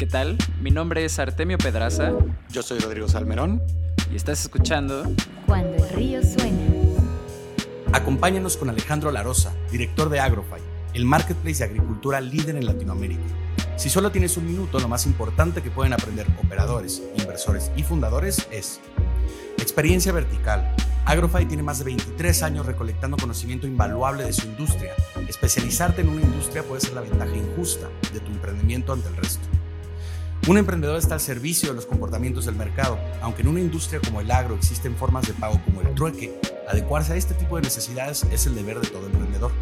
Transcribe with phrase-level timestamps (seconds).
[0.00, 0.38] ¿Qué tal?
[0.62, 2.14] Mi nombre es Artemio Pedraza.
[2.48, 3.62] Yo soy Rodrigo Salmerón.
[4.10, 5.02] Y estás escuchando
[5.44, 6.58] Cuando el río suena.
[7.92, 10.62] Acompáñanos con Alejandro Larosa, director de Agrofy,
[10.94, 13.20] el marketplace de agricultura líder en Latinoamérica.
[13.76, 18.48] Si solo tienes un minuto, lo más importante que pueden aprender operadores, inversores y fundadores
[18.50, 18.80] es
[19.58, 20.74] experiencia vertical.
[21.04, 24.94] Agrofy tiene más de 23 años recolectando conocimiento invaluable de su industria.
[25.28, 29.59] Especializarte en una industria puede ser la ventaja injusta de tu emprendimiento ante el resto.
[30.50, 34.20] Un emprendedor está al servicio de los comportamientos del mercado, aunque en una industria como
[34.20, 38.24] el agro existen formas de pago como el trueque, adecuarse a este tipo de necesidades
[38.32, 39.52] es el deber de todo emprendedor.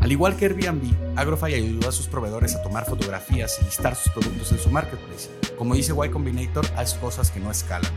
[0.00, 4.12] Al igual que Airbnb, Agrofy ayuda a sus proveedores a tomar fotografías y listar sus
[4.12, 5.30] productos en su marketplace.
[5.56, 7.90] Como dice Y Combinator, hay cosas que no escalan.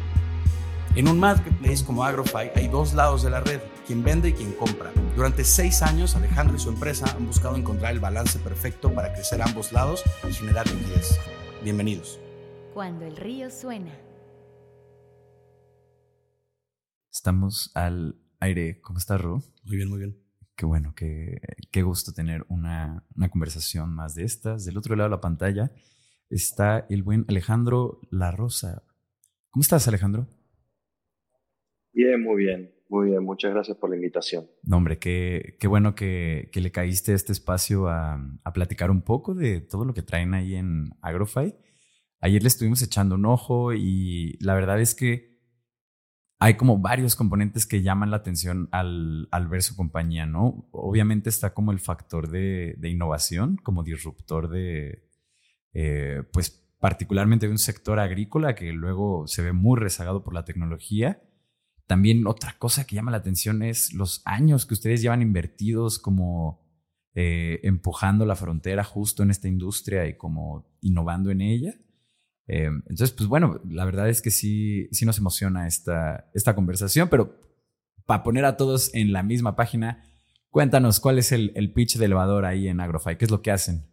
[0.95, 4.53] En un marketplace como Agrofy hay dos lados de la red, quien vende y quien
[4.53, 4.91] compra.
[5.17, 9.41] Durante seis años, Alejandro y su empresa han buscado encontrar el balance perfecto para crecer
[9.41, 11.19] ambos lados y generar liquidez.
[11.63, 12.19] Bienvenidos.
[12.73, 13.95] Cuando el río suena.
[17.11, 18.81] Estamos al aire.
[18.81, 19.43] ¿Cómo estás, Ru?
[19.65, 20.17] Muy bien, muy bien.
[20.55, 21.39] Qué bueno, qué,
[21.71, 24.65] qué gusto tener una, una, conversación más de estas.
[24.65, 25.71] Del otro lado de la pantalla
[26.31, 28.81] está el buen Alejandro La Rosa.
[29.51, 30.27] ¿Cómo estás, Alejandro?
[31.93, 33.23] Bien, muy bien, muy bien.
[33.23, 34.47] Muchas gracias por la invitación.
[34.63, 39.01] No, hombre, qué, qué bueno que, que, le caíste este espacio a, a, platicar un
[39.01, 41.55] poco de todo lo que traen ahí en Agrofy.
[42.19, 45.31] Ayer le estuvimos echando un ojo y la verdad es que
[46.37, 50.67] hay como varios componentes que llaman la atención al, al ver su compañía, ¿no?
[50.71, 55.07] Obviamente está como el factor de, de innovación, como disruptor de,
[55.73, 60.43] eh, pues particularmente de un sector agrícola que luego se ve muy rezagado por la
[60.43, 61.21] tecnología.
[61.91, 66.65] También otra cosa que llama la atención es los años que ustedes llevan invertidos como
[67.15, 71.75] eh, empujando la frontera justo en esta industria y como innovando en ella.
[72.47, 77.09] Eh, entonces, pues bueno, la verdad es que sí, sí nos emociona esta, esta conversación,
[77.09, 77.35] pero
[78.05, 80.01] para poner a todos en la misma página,
[80.49, 83.83] cuéntanos cuál es el, pitch de elevador ahí en Agrofy, qué es lo que hacen.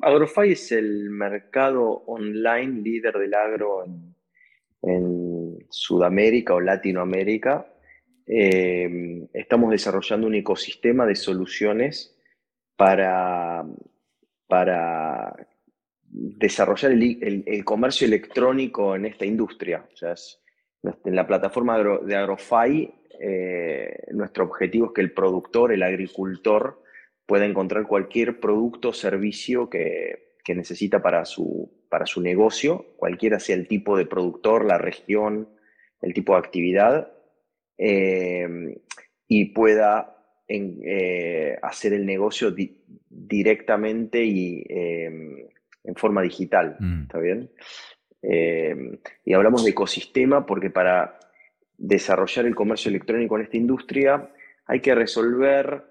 [0.00, 4.14] Agrofy es el mercado online líder del agro en,
[4.82, 5.39] en
[5.70, 7.66] Sudamérica o Latinoamérica.
[8.26, 12.16] Eh, estamos desarrollando un ecosistema de soluciones
[12.76, 13.64] para,
[14.46, 15.34] para
[16.02, 19.86] desarrollar el, comercio electrónico en esta industria.
[19.92, 20.14] O sea,
[21.04, 26.82] en la plataforma de Agrofy, eh, nuestro objetivo es que el productor, el agricultor,
[27.26, 33.38] pueda encontrar cualquier producto o servicio que, que necesita para su, para su negocio, cualquiera
[33.38, 35.48] sea el tipo de productor, la región,
[36.02, 37.12] el tipo de actividad,
[37.78, 38.76] eh,
[39.28, 40.16] y pueda
[40.48, 42.76] en, eh, hacer el negocio di
[43.08, 45.48] directamente y eh,
[45.84, 46.76] en forma digital.
[46.80, 47.02] Mm.
[47.02, 47.50] ¿Está bien?
[48.22, 51.18] Eh, y hablamos de ecosistema porque para
[51.78, 54.30] desarrollar el comercio electrónico en esta industria
[54.66, 55.84] hay que resolver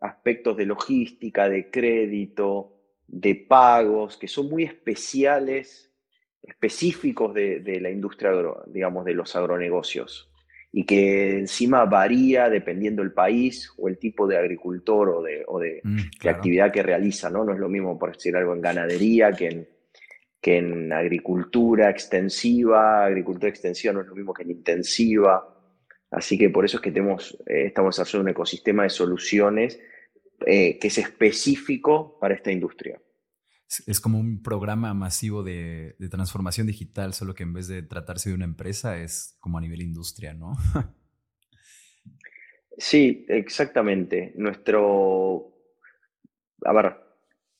[0.00, 5.85] aspectos de logística, de crédito, de pagos, que son muy especiales,
[6.46, 10.30] específicos de, de la industria, agro, digamos, de los agronegocios
[10.78, 15.58] y que encima varía dependiendo del país o el tipo de agricultor o de, o
[15.58, 16.10] de, mm, claro.
[16.22, 17.44] de, actividad que realiza, ¿no?
[17.44, 19.68] No es lo mismo, por decir algo, en ganadería que en,
[20.38, 23.06] que en agricultura extensiva.
[23.06, 25.48] Agricultura extensiva no es lo mismo que en intensiva.
[26.10, 29.80] Así que por eso es que tenemos, eh, estamos haciendo un ecosistema de soluciones
[30.44, 33.00] eh, que es específico para esta industria.
[33.86, 38.34] Es como un programa masivo de, transformación digital, solo que en vez de tratarse de
[38.36, 40.56] una empresa es como a nivel industria, ¿no?
[42.78, 44.32] sí, exactamente.
[44.36, 45.52] Nuestro...
[46.64, 46.96] A ver,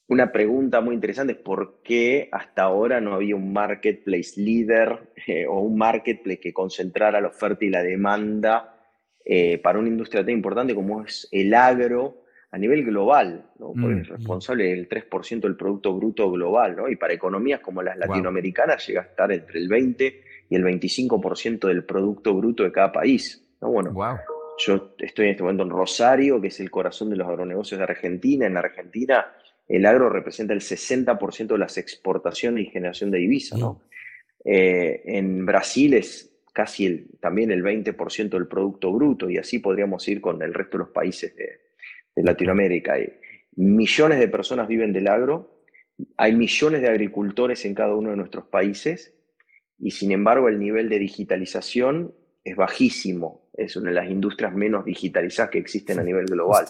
[0.09, 5.47] una pregunta muy interesante es por qué hasta ahora no había un marketplace líder eh,
[5.47, 8.77] o un marketplace que concentrara la oferta y la demanda
[9.25, 13.72] eh, para una industria tan importante como es el agro a nivel global, ¿no?
[13.72, 16.88] porque mm, es responsable del 3% del Producto Bruto global, ¿no?
[16.88, 18.87] y para economías como las latinoamericanas wow.
[18.87, 23.46] llega a estar entre el 20 y el 25% del Producto Bruto de cada país.
[23.60, 23.70] ¿no?
[23.70, 24.16] Bueno, wow.
[24.58, 27.84] yo estoy en este momento en Rosario, que es el corazón de los agronegocios de
[27.84, 28.46] Argentina.
[28.46, 29.26] En Argentina
[29.69, 33.58] el agro representa el 60% de las exportaciones y generación de divisas.
[33.58, 33.72] ¿no?
[33.72, 33.81] Mm.
[34.44, 40.08] Eh, en Brasil es casi el, también el 20% del Producto Bruto, y así podríamos
[40.08, 41.66] ir con el resto de los países de,
[42.17, 42.95] de Latinoamérica.
[42.95, 43.13] Hay
[43.55, 45.63] millones de personas viven del agro,
[46.17, 49.15] hay millones de agricultores en cada uno de nuestros países
[49.79, 53.51] y sin embargo el nivel de digitalización es bajísimo.
[53.53, 56.67] Es una de las industrias menos digitalizadas que existen a nivel global.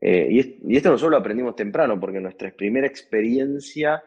[0.00, 4.02] Eh, y, esto nosotros lo aprendimos temprano, porque nuestra primera experiencia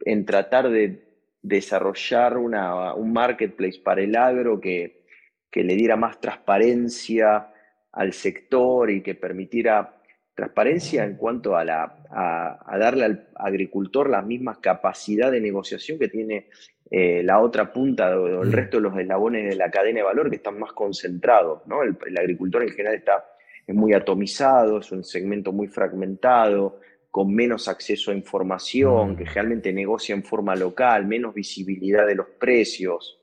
[0.00, 1.04] en tratar de
[1.42, 5.04] desarrollar un marketplace para el agro que,
[5.50, 7.52] que le diera más transparencia
[7.98, 9.96] al sector y que permitiera
[10.32, 16.06] transparencia en cuanto a, la, a, darle al agricultor las mismas capacidades de negociación que
[16.06, 16.46] tiene
[16.88, 18.52] eh, la otra punta o, el mm.
[18.52, 21.66] resto de los eslabones de la cadena de valor que están más concentrados.
[21.66, 21.82] ¿no?
[21.82, 23.24] El, agricultor en general está,
[23.66, 26.78] es muy atomizado, es un segmento muy fragmentado,
[27.10, 29.34] con menos acceso a información, que mm.
[29.34, 33.18] realmente negocia en forma local, menos visibilidad de los precios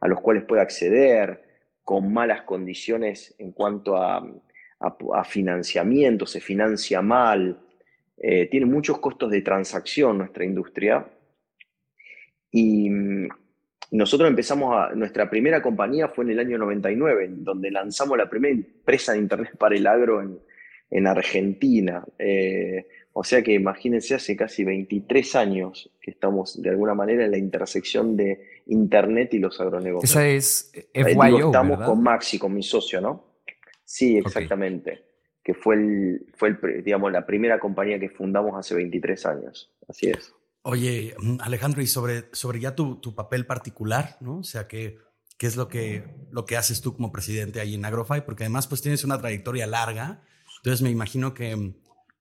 [0.00, 1.47] a los cuales puede acceder,
[1.88, 4.22] con malas condiciones en cuanto a,
[5.24, 7.58] financiamiento, se financia mal,
[8.18, 11.06] eh, tiene muchos costos de transacción nuestra industria
[12.50, 13.28] y mm,
[13.92, 18.54] nosotros empezamos a, nuestra primera compañía fue en el año 99, donde lanzamos la primera
[18.54, 20.20] empresa de Internet para el agro
[20.90, 22.04] en, Argentina.
[22.18, 27.30] Eh, o sea que imagínense, hace casi 23 años que estamos de alguna manera en
[27.30, 30.10] la intersección de Internet y los agronegocios.
[30.10, 33.24] Esa es FYO, Estamos con Maxi, con mi socio, ¿no?
[33.84, 35.06] Sí, exactamente.
[35.42, 39.72] Que fue, el, fue el, digamos, la primera compañía que fundamos hace 23 años.
[39.88, 40.34] Así es.
[40.62, 44.40] Oye, mm, Alejandro, y sobre, sobre ya tu, tu papel particular, ¿no?
[44.40, 44.98] O sea, ¿qué,
[45.38, 48.20] qué es lo que, lo que haces tú como presidente ahí en Agrofy?
[48.20, 50.22] Porque además, pues tienes una trayectoria larga.
[50.58, 51.72] Entonces, me imagino que,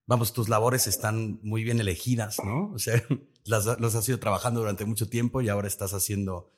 [0.07, 2.71] vamos, tus labores están muy bien elegidas, ¿no?
[2.75, 3.01] O sea,
[3.45, 6.51] los has ido trabajando durante mucho tiempo y ahora estás haciendo,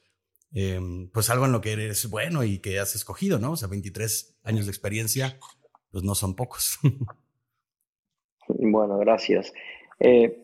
[0.53, 3.51] em, pues, algo en lo que eres bueno y que has escogido, ¿no?
[3.51, 5.37] O sea, 23 años de experiencia,
[5.91, 6.79] pues no son pocos.
[8.51, 9.53] Bueno, gracias.
[9.99, 10.43] Eh,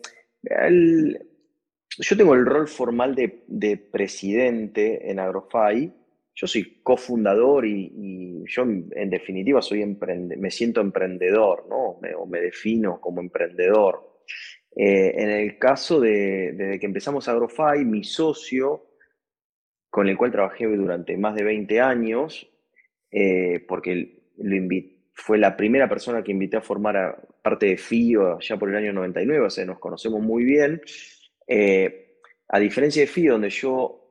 [1.97, 5.93] yo tengo el rol formal de, presidente en Agrofy.
[6.35, 11.97] Yo soy cofundador y, yo en definitiva soy me siento emprendedor, ¿no?
[12.01, 14.15] Me, o me defino como emprendedor.
[14.75, 18.89] Eh, en el caso de desde que empezamos Agrofy, mi socio,
[19.89, 22.45] con el cual trabajé durante más de 20 años,
[23.09, 24.23] eh, porque
[25.13, 28.91] fue la primera persona que invité a formar parte de FIO ya por el año
[28.91, 30.81] 99, o sea, nos conocemos muy bien.
[31.47, 32.17] Eh,
[32.49, 34.01] a diferencia de FI, donde yo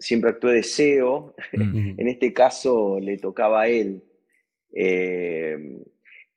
[0.00, 4.02] siempre actué de SEO, en este caso le tocaba a él.
[4.72, 5.84] Eh,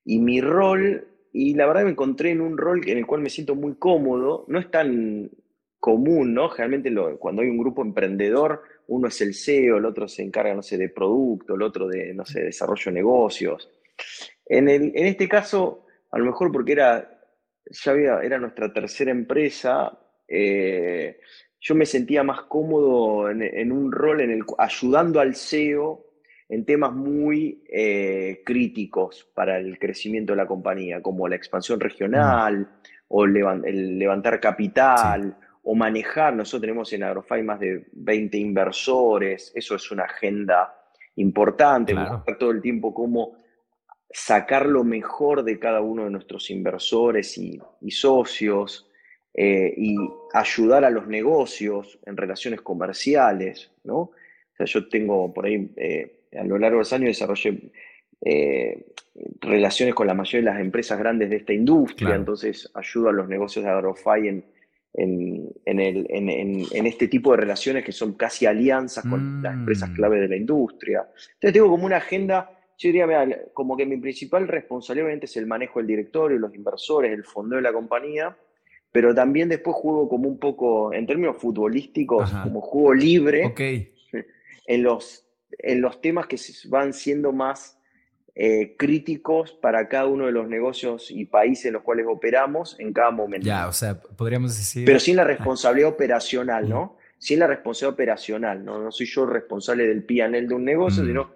[0.06, 3.30] y mi rol, y la verdad me encontré en un rol en el cual me
[3.30, 5.32] siento muy cómodo, no es tan
[5.80, 6.50] común, ¿no?
[6.50, 10.62] Generalmente cuando hay un grupo emprendedor, uno es el SEO, el otro se encarga, no
[10.62, 13.70] sé, de producto, el otro de, no sé, desarrollo de negocios.
[14.46, 17.14] En, en este caso, a lo mejor porque era
[17.70, 21.20] ya había, era nuestra tercera empresa, eh,
[21.64, 26.06] yo me sentía más cómodo en, un rol en el ayudando al CEO
[26.50, 32.70] en temas muy eh, críticos para el crecimiento de la compañía, como la expansión regional
[33.08, 36.36] o el levantar capital o manejar.
[36.36, 40.76] Nosotros tenemos en Agrofy más de 20 inversores, eso es una agenda
[41.16, 43.38] importante, buscar todo el tiempo cómo
[44.10, 48.90] sacar lo mejor de cada uno de nuestros inversores y, socios
[49.34, 49.96] eh, y
[50.34, 53.98] ayudar a los negocios en relaciones comerciales, ¿no?
[53.98, 57.72] O sea, yo tengo por ahí, eh, a lo largo de los años desarrollé
[58.22, 58.86] eh,
[59.42, 63.28] relaciones con la mayoría de las empresas grandes de esta industria, entonces ayudo a los
[63.28, 64.46] negocios de Agrofy en,
[65.66, 69.96] en, este tipo de relaciones que son casi alianzas con las empresas mm.
[69.96, 71.08] clave de la industria.
[71.34, 73.08] Entonces tengo como una agenda yo diría,
[73.54, 77.62] como que mi principal responsabilidad es el manejo del directorio, los inversores, el fondo de
[77.62, 78.36] la compañía,
[78.94, 83.54] pero también después juego como un poco, en términos futbolísticos, como juego libre
[84.68, 85.26] en, los,
[85.58, 86.38] en los temas que
[86.70, 87.80] van siendo más
[88.36, 92.94] eh, críticos para cada uno de los negocios y países en los cuales operamos en
[92.94, 93.48] cada momento.
[93.48, 94.86] Ya, o sea, podríamos decir...
[94.86, 96.98] Pero sin la responsabilidad operacional, ¿no?
[97.18, 98.78] Sin la responsabilidad operacional, ¿no?
[98.78, 101.32] No soy yo responsable del PNL de un negocio, sino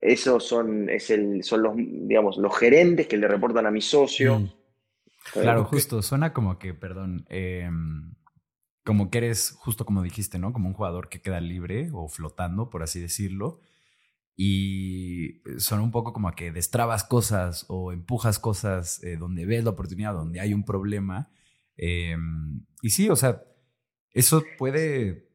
[0.00, 4.38] esos son, es el, son los, digamos, los gerentes que le reportan a mi socio.
[4.38, 4.61] Mm.
[5.32, 8.14] Claro, justo, suena como que, perdón, em,
[8.84, 10.52] como que eres, justo como dijiste, ¿no?
[10.52, 13.60] Como un jugador que queda libre o flotando, por así decirlo.
[14.36, 19.70] Y suena un poco como que destrabas cosas o empujas cosas eh, donde ves la
[19.70, 21.30] oportunidad, donde hay un problema.
[21.76, 23.42] Em, y sí, o sea,
[24.10, 25.28] eso puede,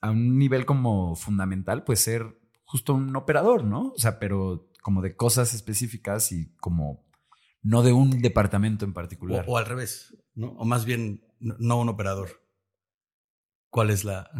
[0.00, 3.92] a un nivel como fundamental, pues ser justo un operador, ¿no?
[3.92, 7.01] O sea, pero como de cosas específicas y como
[7.62, 9.44] no de un departamento en particular.
[9.46, 10.52] O, al revés, ¿no?
[10.58, 12.42] O más bien, no un operador.
[13.70, 14.30] ¿Cuál es la...?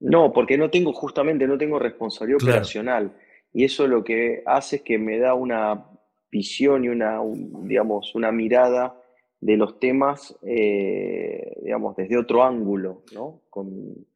[0.00, 3.16] no, porque no tengo, justamente, no tengo responsabilidad operacional.
[3.52, 5.86] y eso lo que hace es que me da una
[6.30, 7.20] visión y una,
[7.62, 8.96] digamos, una mirada
[9.40, 13.42] de los temas, eh, digamos, desde otro ángulo, ¿no?
[13.50, 14.06] Con,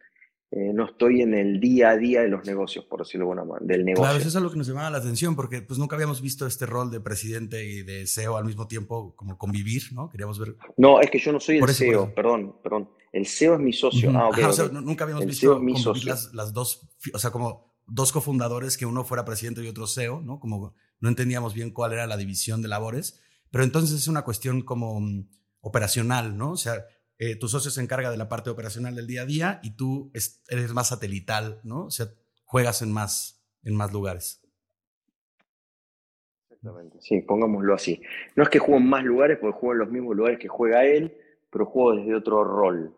[0.57, 3.45] eh, no estoy en el día a día de los negocios, por decirlo de alguna
[3.45, 4.05] manera, del negocio.
[4.05, 6.65] Claro, eso es algo que nos llamaba la atención, porque pues nunca habíamos visto este
[6.65, 10.09] rol de presidente y de CEO al mismo tiempo, como convivir, ¿no?
[10.11, 10.57] Queríamos ver.
[10.77, 12.89] No, es que yo no soy el CEO, perdón, perdón.
[13.13, 14.13] El CEO es mi socio.
[14.15, 18.13] ah, okay, o sea, nunca habíamos visto e las, las, dos, o sea, como dos
[18.13, 20.39] cofundadores, que uno fuera presidente y otro CEO, ¿no?
[20.39, 23.21] Como no entendíamos bien cuál era la división de labores,
[23.51, 25.27] pero entonces es una cuestión como mm,
[25.63, 26.53] operacional, ¿no?
[26.53, 26.85] O sea,
[27.19, 30.11] eh, tu socio se encarga de la parte operacional del día a día y tú
[30.49, 31.87] eres más satelital, ¿no?
[31.87, 32.07] O sea,
[32.45, 34.43] juegas en más, en más lugares.
[36.51, 38.03] Exactamente, sí, pongámoslo así.
[38.35, 40.85] No es que juego en más lugares, porque juego en los mismos lugares que juega
[40.85, 41.17] él,
[41.51, 42.97] pero juego desde otro rol.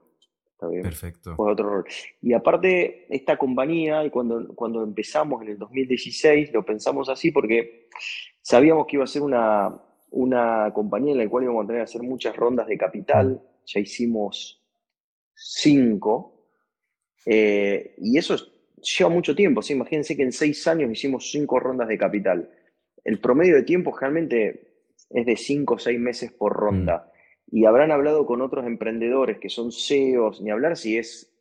[0.53, 0.83] ¿Está bien?
[0.83, 1.35] Perfecto.
[1.35, 1.85] Juego otro rol.
[2.23, 7.91] Y aparte, esta compañía, y cuando, cuando empezamos en el 2016, lo pensamos así porque
[8.41, 9.79] sabíamos que iba a ser una,
[10.11, 13.81] una compañía en la cual íbamos a tener que hacer muchas rondas de capital ya
[13.81, 14.63] hicimos
[15.35, 16.49] cinco,
[17.27, 18.37] eh, y eso
[18.81, 19.61] lleva mucho tiempo.
[19.69, 22.51] Imagínense que en seis años hicimos cinco rondas de capital.
[23.05, 24.77] El promedio de tiempo realmente
[25.11, 27.11] es de cinco o seis meses por ronda.
[27.51, 27.57] Mm.
[27.59, 31.33] Y habrán hablado con otros emprendedores que son CEOs, ni hablar si es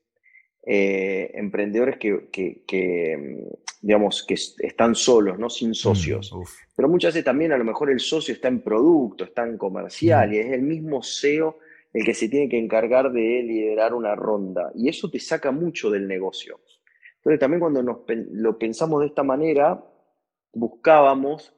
[0.67, 3.48] eh, emprendedores que,
[3.82, 5.50] digamos, que están solos, ¿no?
[5.50, 6.34] sin mm, socios.
[6.75, 10.29] Pero muchas veces también a lo mejor el socio está en producto, está en comercial,
[10.29, 10.34] mm.
[10.34, 11.58] y es el mismo CEO
[11.96, 14.70] el que se tiene que encargar de liderar una ronda.
[14.75, 16.60] Y eso te saca mucho del negocio.
[17.16, 18.00] Entonces también cuando nos,
[18.32, 19.82] lo pensamos de esta manera,
[20.52, 21.54] buscábamos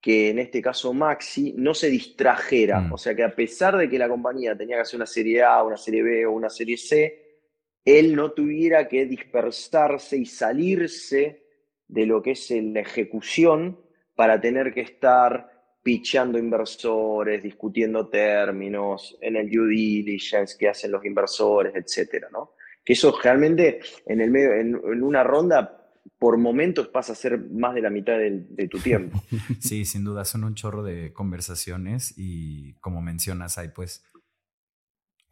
[0.00, 2.78] que en este caso Maxi no se distrajera.
[2.78, 2.92] Mm.
[2.92, 5.64] O sea que a pesar de que la compañía tenía que hacer una serie A,
[5.64, 7.40] una serie B o una serie C,
[7.84, 11.42] él no tuviera que dispersarse y salirse
[11.88, 13.80] de lo que es la ejecución
[14.14, 15.51] para tener que estar
[15.82, 22.52] pichando inversores, discutiendo términos, en el due diligence que hacen los inversores, etcétera, ¿no?
[22.84, 25.78] Que eso realmente en el medio, en, una ronda,
[26.18, 29.20] por momentos pasa a ser más de la mitad de, tu tiempo.
[29.60, 34.04] Sí, sin duda, son un chorro de conversaciones y como mencionas, hay pues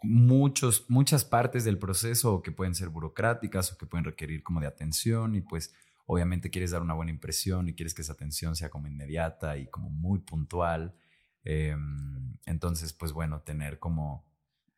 [0.02, 4.66] muchos, muchas partes del proceso que pueden ser burocráticas o que pueden requerir como de
[4.66, 5.74] atención y pues
[6.10, 9.68] obviamente quieres dar una buena impresión y quieres que esa atención sea como inmediata y
[9.68, 10.92] como muy puntual.
[11.44, 14.26] Em, entonces, pues bueno, tener como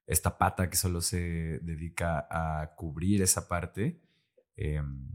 [0.06, 3.98] esta pata que solo se dedica a cubrir esa parte,
[4.56, 5.08] em,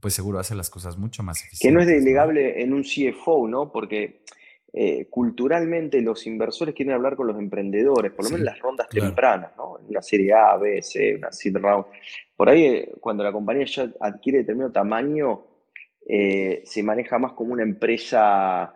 [0.00, 1.68] pues seguro hace las cosas mucho más eficientes.
[1.68, 3.70] Que no es delegable en un CFO, ¿no?
[3.70, 4.24] Porque
[4.74, 8.88] eh, culturalmente los inversores quieren hablar con los emprendedores, por lo menos en las rondas
[8.88, 9.78] tempranas, ¿no?
[9.86, 11.84] Una serie A, B, C, una seed round.
[12.34, 15.44] Por ahí, eh, cuando la compañía ya adquiere determinado tamaño,
[16.08, 18.74] eh, se maneja más como una empresa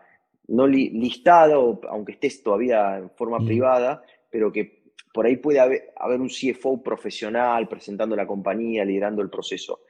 [0.48, 3.46] no listada, aunque estés todavía en forma mm.
[3.46, 9.30] privada, pero que por ahí puede haber, un CFO profesional presentando la compañía, liderando el
[9.30, 9.80] proceso.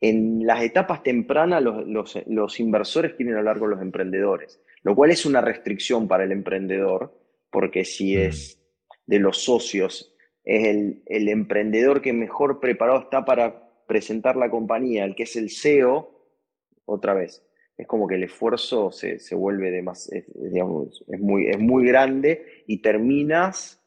[0.00, 5.26] En las etapas tempranas, los, los inversores quieren hablar con los emprendedores lo cual es
[5.26, 7.12] una restricción para el emprendedor,
[7.50, 8.20] porque si mm.
[8.20, 8.62] es
[9.04, 10.14] de los socios,
[10.44, 10.64] es
[11.06, 16.30] el, emprendedor que mejor preparado está para presentar la compañía, el que es el CEO,
[16.84, 17.44] otra vez,
[17.76, 21.84] es como que el esfuerzo se, vuelve de más, es, digamos, es, muy, es muy
[21.84, 23.82] grande y terminas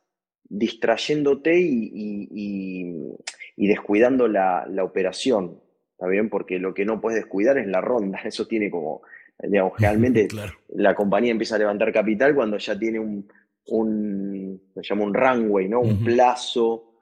[0.49, 3.07] distrayéndote y,
[3.55, 5.61] descuidando la, la, operación,
[5.93, 6.29] ¿está bien?
[6.29, 9.01] Porque lo que no puedes descuidar es la ronda, eso tiene como
[9.47, 10.27] Digamos, realmente
[10.69, 13.27] la compañía empieza a levantar capital cuando ya tiene un,
[13.67, 15.81] un se llama un runway, ¿no?
[15.81, 16.95] Un plazo,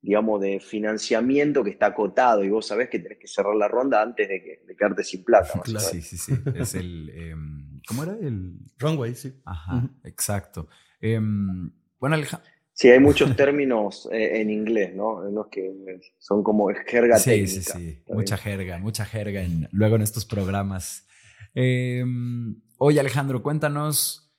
[0.00, 4.02] digamos, de financiamiento que está acotado y vos sabés que tenés que cerrar la ronda
[4.02, 5.60] antes de, que, de quedarte sin plata.
[5.78, 6.34] sí, sí, sí.
[6.54, 8.16] Es el, em, ¿cómo era?
[8.20, 9.32] El runway, sí.
[9.44, 10.68] Ajá, exacto.
[11.00, 12.48] Em, bueno, Alejandro.
[12.74, 15.22] Sí, hay muchos términos eh, en inglés, ¿no?
[15.30, 15.72] Los que
[16.18, 18.02] son como jerga sí, Sí, sí, sí.
[18.08, 21.06] Mucha jerga, mucha jerga en, luego en estos programas
[21.54, 24.32] Em, oye, Alejandro, cuéntanos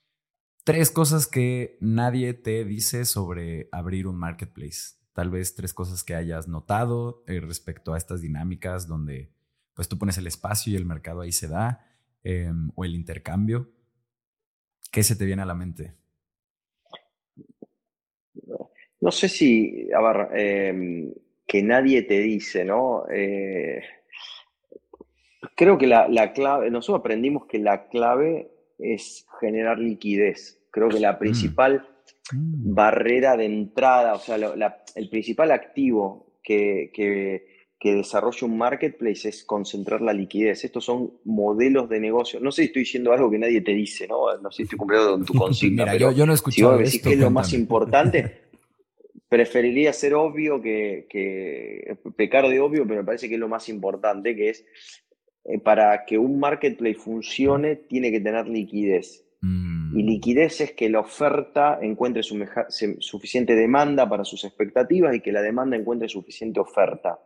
[0.64, 4.96] tres cosas que nadie te dice sobre abrir un marketplace.
[5.12, 9.30] Tal vez tres cosas que hayas notado eh, respecto a estas dinámicas donde
[9.74, 11.86] pues tú pones el espacio y el mercado ahí se da,
[12.22, 13.70] em, o el intercambio.
[14.90, 15.94] ¿Qué se te viene a la mente?
[19.00, 21.12] No sé si, a ver, em,
[21.46, 23.04] que nadie te dice, ¿no?
[23.10, 23.82] Eh,
[25.54, 30.60] Creo que la, clave, nosotros aprendimos que la clave es generar liquidez.
[30.70, 31.18] Creo que la mm.
[31.18, 31.88] principal
[32.32, 32.74] mm.
[32.74, 36.90] barrera de entrada, o sea, el principal activo que,
[37.84, 40.64] que desarrolla un marketplace es concentrar la liquidez.
[40.64, 42.40] Estos son modelos de negocio.
[42.40, 44.34] No sé si estoy diciendo algo que nadie te dice, ¿no?
[44.38, 45.84] No sé si estoy cumpliendo con tu consigna.
[45.84, 48.40] Mira, yo, no he escuchado si que es lo más importante,
[49.28, 54.34] preferiría ser obvio que, pecar de obvio, pero me parece que es lo más importante,
[54.34, 54.64] que es
[55.44, 59.24] eh, para que un marketplace funcione, tiene que tener liquidez.
[59.42, 60.06] Y mm.
[60.06, 65.76] liquidez es que la oferta encuentre suficiente demanda para sus expectativas y que la demanda
[65.76, 67.20] encuentre suficiente oferta.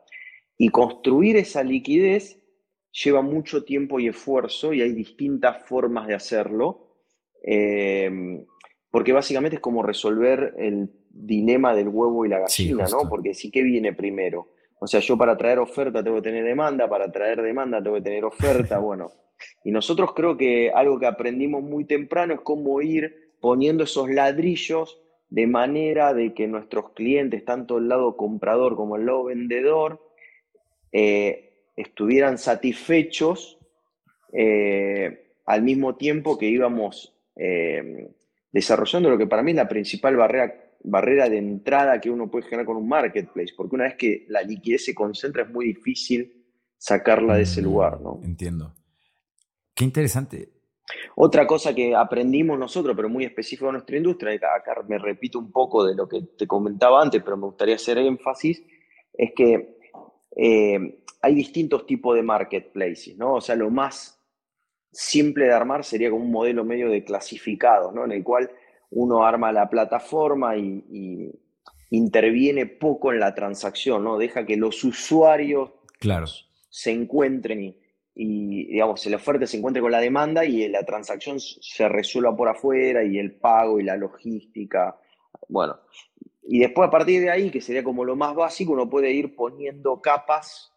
[0.56, 2.42] Y construir esa liquidez
[2.90, 6.96] lleva mucho tiempo y esfuerzo y hay distintas formas de hacerlo,
[7.44, 8.10] eh,
[8.90, 13.08] porque básicamente es como resolver el dilema del huevo y la gallina, ¿no?
[13.08, 14.48] Porque sí que viene primero.
[14.80, 18.02] O sea, yo para traer oferta tengo que tener demanda, para traer demanda tengo que
[18.02, 19.10] tener oferta, bueno.
[19.64, 25.00] Y nosotros creo que algo que aprendimos muy temprano es cómo ir poniendo esos ladrillos
[25.30, 30.00] de manera de que nuestros clientes, tanto el lado comprador como el lado vendedor,
[30.92, 33.58] eh, estuvieran satisfechos
[34.32, 38.10] eh, al mismo tiempo que íbamos eh,
[38.52, 42.44] desarrollando lo que para mí es la principal barrera, barrera de entrada que uno puede
[42.44, 46.46] generar con un marketplace, porque una vez que la liquidez se concentra es muy difícil
[46.76, 48.00] sacarla de ese mm, lugar.
[48.00, 48.20] ¿no?
[48.22, 48.74] Entiendo.
[49.74, 50.52] Qué interesante.
[51.16, 55.38] Otra cosa que aprendimos nosotros, pero muy específico de nuestra industria, y acá me repito
[55.38, 58.62] un poco de lo que te comentaba antes, pero me gustaría hacer énfasis,
[59.12, 59.76] es que
[60.36, 63.34] eh, hay distintos tipos de marketplaces, ¿no?
[63.34, 64.18] O sea, lo más
[64.90, 68.04] simple de armar sería como un modelo medio de clasificados, ¿no?
[68.04, 68.50] En el cual
[68.90, 71.32] uno arma la plataforma y,
[71.90, 74.18] interviene poco en la transacción, ¿no?
[74.18, 75.70] Deja que los usuarios
[76.68, 77.74] se encuentren
[78.14, 82.48] y, digamos, la oferta se encuentre con la demanda y la transacción se resuelva por
[82.48, 84.98] afuera y el pago y la logística.
[85.48, 85.78] Bueno,
[86.42, 89.34] y después a partir de ahí, que sería como lo más básico, uno puede ir
[89.34, 90.72] poniendo capas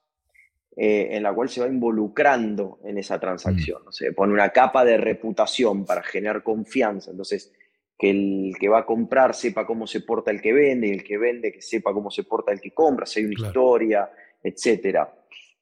[0.78, 3.82] eh, en la cual se va involucrando en esa transacción.
[3.86, 3.92] Mm.
[3.92, 7.12] Se pone una capa de reputación para generar confianza.
[7.12, 7.52] Entonces,
[8.02, 11.04] que el que va a comprar sepa cómo se porta el que vende y el
[11.04, 14.10] que vende que sepa cómo se porta el que compra, si hay una historia,
[14.42, 15.08] etc.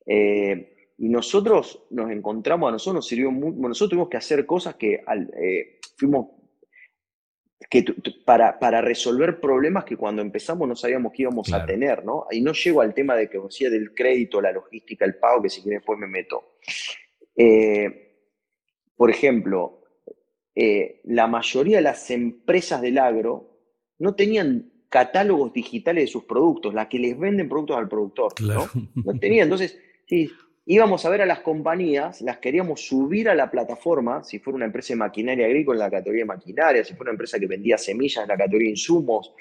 [0.06, 4.76] Eh, y nosotros nos encontramos, a nosotros nos sirvió muy, nosotros tuvimos que hacer cosas
[4.76, 5.04] que
[5.36, 6.28] eh, fuimos
[7.70, 7.84] que
[8.24, 12.26] para, para, resolver problemas que cuando empezamos no sabíamos que íbamos a tener, ¿no?
[12.32, 15.50] Y no llego al tema de que decía del crédito, la logística, el pago, que
[15.50, 16.54] si quieren después me meto.
[17.36, 18.16] Eh,
[18.96, 19.80] por ejemplo,
[20.62, 23.62] eh, la mayoría de las empresas del agro
[23.98, 28.68] no tenían catálogos digitales de sus productos, las que les venden productos al productor, ¿no?
[28.94, 30.30] No tenían, entonces, sí,
[30.66, 34.66] íbamos a ver a las compañías, las queríamos subir a la plataforma, si fuera una
[34.66, 37.78] empresa de maquinaria agrícola en la categoría de maquinaria, si fuera una empresa que vendía
[37.78, 39.32] semillas en la categoría de insumos,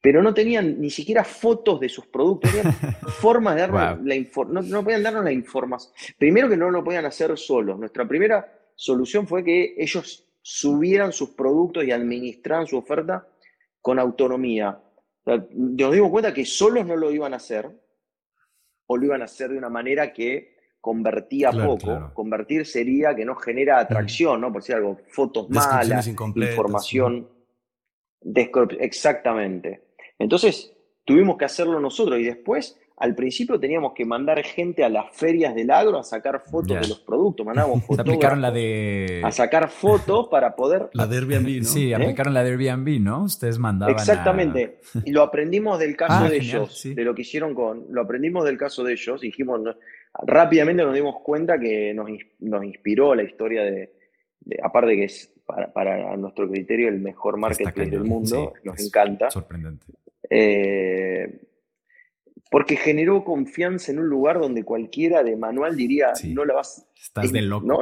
[0.00, 2.72] pero no tenían ni siquiera fotos de sus productos, tenían
[3.20, 5.92] formas de darnos la información, no, podían darnos la información.
[6.16, 7.78] Primero que no lo podían hacer solos.
[7.78, 13.28] Nuestra primera solución fue que ellos subieran sus productos y administraran su oferta
[13.80, 14.82] con autonomía.
[15.24, 17.70] nos dimos cuenta que solos no lo iban a hacer,
[18.86, 22.12] o lo iban a hacer de una manera que convertía poco.
[22.14, 24.52] Convertir sería que no genera atracción, ¿no?
[24.52, 27.28] Por si algo, fotos malas, información.
[28.80, 29.88] Exactamente.
[30.18, 30.74] Entonces,
[31.04, 35.54] tuvimos que hacerlo nosotros y después al principio teníamos que mandar gente a las ferias
[35.54, 37.46] del agro a sacar fotos de los productos.
[37.46, 38.00] Mandábamos fotos.
[38.00, 39.22] aplicaron la de.
[39.24, 40.88] A sacar fotos para poder.
[40.92, 41.64] La de Airbnb, ¿no?
[41.64, 41.94] Sí, ¿Eh?
[41.94, 43.24] aplicaron la de Airbnb, ¿no?
[43.24, 43.94] Ustedes mandaban.
[43.94, 44.80] Exactamente.
[45.04, 47.86] Y lo aprendimos del caso ah, de ellos, de lo que hicieron con.
[47.90, 49.20] Lo aprendimos del caso de ellos.
[49.20, 49.60] Dijimos.
[50.26, 53.92] rápidamente nos dimos cuenta que nos, nos inspiró la historia de,
[54.62, 58.54] Aparte que es para, nuestro criterio el mejor marketing del mundo.
[58.64, 59.30] nos encanta.
[59.30, 59.86] Sorprendente.
[60.28, 61.42] Eh,
[62.50, 66.86] porque generó confianza en un lugar donde cualquiera de manual diría, no la vas...
[67.00, 67.80] Estás de loco, ¿no?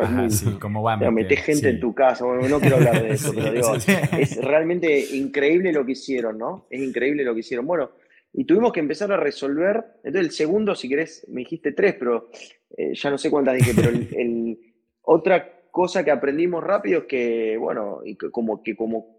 [0.61, 3.53] como va a meter gente en tu casa, bueno, no quiero hablar de eso, pero
[3.53, 3.75] digo,
[4.19, 6.67] es realmente increíble lo que hicieron, ¿no?
[6.71, 7.67] Es increíble lo que hicieron.
[7.67, 7.91] Bueno,
[8.33, 12.29] y tuvimos que empezar a resolver, entonces el segundo, si querés, me dijiste tres, pero
[12.77, 14.59] eh, ya no sé cuántas dije, pero el,
[15.03, 19.16] otra cosa que aprendimos rápido es que, bueno, y como que como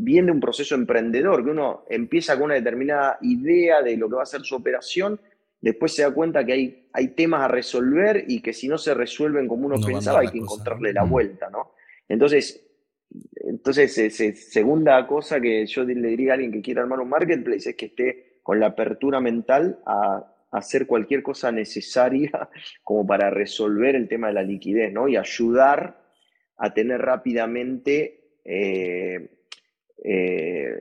[0.00, 4.22] viene un proceso emprendedor, que uno empieza con una determinada idea de lo que va
[4.22, 5.20] a ser su operación,
[5.60, 8.94] después se da cuenta que hay, hay temas a resolver y que si no se
[8.94, 11.10] resuelven como uno pensaba, hay que encontrarle la mm.
[11.10, 11.72] vuelta, ¿no?
[12.08, 12.64] Entonces,
[13.34, 14.16] entonces
[14.50, 17.86] segunda cosa que yo le diría a alguien que quiera armar un marketplace es que
[17.86, 22.30] esté con la apertura mental a, hacer cualquier cosa necesaria
[22.82, 25.06] como para resolver el tema de la liquidez, ¿no?
[25.06, 26.00] Y ayudar
[26.56, 29.37] a tener rápidamente eh,
[30.04, 30.80] eh,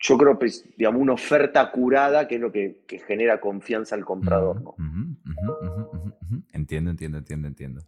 [0.00, 4.62] yo creo, pues, digamos, una oferta curada que es lo que, genera confianza al comprador.
[4.62, 4.74] ¿no?
[6.52, 7.80] entiendo, entiendo, entiendo, entiendo.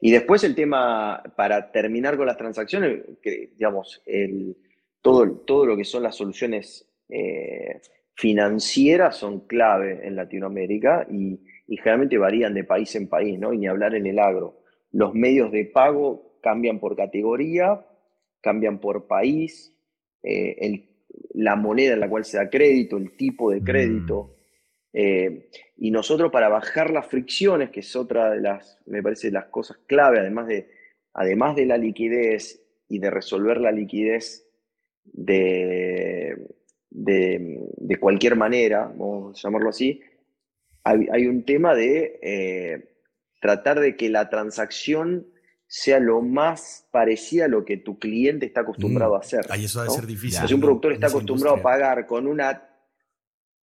[0.00, 4.56] Y después el tema, para terminar con las transacciones, que, digamos, el,
[5.02, 7.80] todo, todo lo que son las soluciones eh,
[8.14, 13.52] financieras son clave en Latinoamérica y, generalmente varían de país en país, ¿no?
[13.52, 14.58] Y ni hablar en el agro.
[14.90, 17.86] Los medios de pago cambian por categoría,
[18.40, 19.72] cambian por país,
[20.22, 20.90] eh, el
[21.34, 24.24] la moneda en la cual se da crédito, el tipo de crédito.
[24.24, 24.40] Mm.
[24.92, 29.46] Eh, y nosotros para bajar las fricciones, que es otra de las, me parece, las
[29.46, 30.68] cosas clave, además de,
[31.14, 34.46] además de la liquidez y de resolver la liquidez
[35.04, 36.36] de,
[36.90, 40.00] de, cualquier manera, vamos a llamarlo así,
[40.82, 42.94] hay, un tema de eh,
[43.40, 45.26] tratar de que la transacción
[45.72, 49.14] sea lo más parecida a lo que tu cliente está acostumbrado mm.
[49.14, 49.40] a hacer.
[49.50, 50.48] Ahí eso debe ser difícil.
[50.48, 52.66] Si un productor está acostumbrado a pagar con una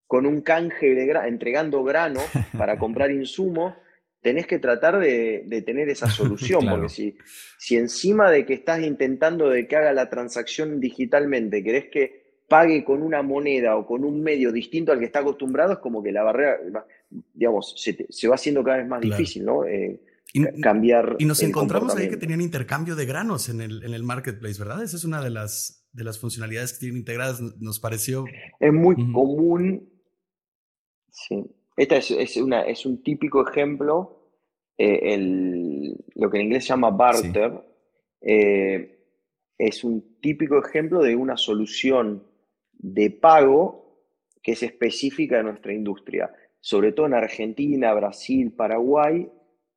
[0.05, 2.21] con un canje de entregando grano
[2.57, 3.73] para comprar insumos,
[4.21, 7.17] tenés que tratar de, tener esa solución, porque si,
[7.57, 12.85] si encima de que estás intentando de que haga la transacción digitalmente, querés que pague
[12.85, 16.13] con una moneda o con un medio distinto al que está acostumbrado, es como que
[16.13, 16.57] la barrera,
[17.33, 19.65] digamos, se, va haciendo cada vez más difícil, ¿no?
[19.65, 19.99] Eh,
[20.33, 21.15] y, cambiar.
[21.19, 24.83] Y nos encontramos ahí que tenían intercambio de granos en el, en el marketplace, ¿verdad?
[24.83, 28.25] Esa es una de las, de las funcionalidades que tienen integradas, nos pareció.
[28.59, 29.89] Es muy común.
[31.09, 31.43] Sí.
[31.75, 34.31] Esta es, es, una, es un típico ejemplo,
[34.77, 37.53] eh, el, lo que en inglés se llama barter.
[38.21, 38.93] Eh,
[39.57, 42.23] es un típico ejemplo de una solución
[42.73, 44.05] de pago
[44.41, 49.29] que es específica de nuestra industria, sobre todo en Argentina, Brasil, Paraguay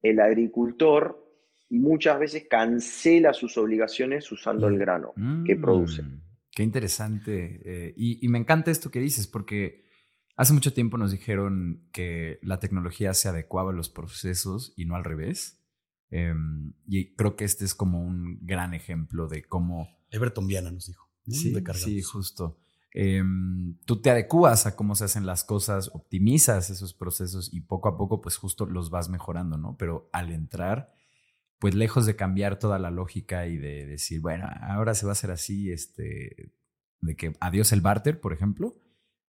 [0.03, 1.21] el agricultor
[1.71, 4.79] muchas veces cancela sus obligaciones usando el mm.
[4.79, 5.15] grano
[5.47, 6.03] que produce.
[6.03, 6.21] Mm.
[6.51, 7.63] Qué interesante.
[7.65, 9.87] Eh, y, me encanta esto que dices, porque
[10.37, 14.97] hace mucho tiempo nos dijeron que la tecnología se adecuaba a los procesos y no
[14.97, 15.63] al revés.
[16.11, 19.89] Em, y creo que este es como un gran ejemplo de cómo...
[20.11, 21.09] Everton Viana nos dijo.
[21.29, 22.59] Sí, sí, justo.
[22.93, 27.89] Em, tú te adecuas a cómo se hacen las cosas, optimizas esos procesos y poco
[27.89, 29.77] a poco pues justo los vas mejorando, ¿no?
[29.77, 30.93] Pero al entrar,
[31.61, 35.13] pues lejos de cambiar toda la lógica y de decir, bueno, ahora se va a
[35.13, 36.53] hacer así, este,
[37.01, 38.81] de que adiós el barter, por ejemplo,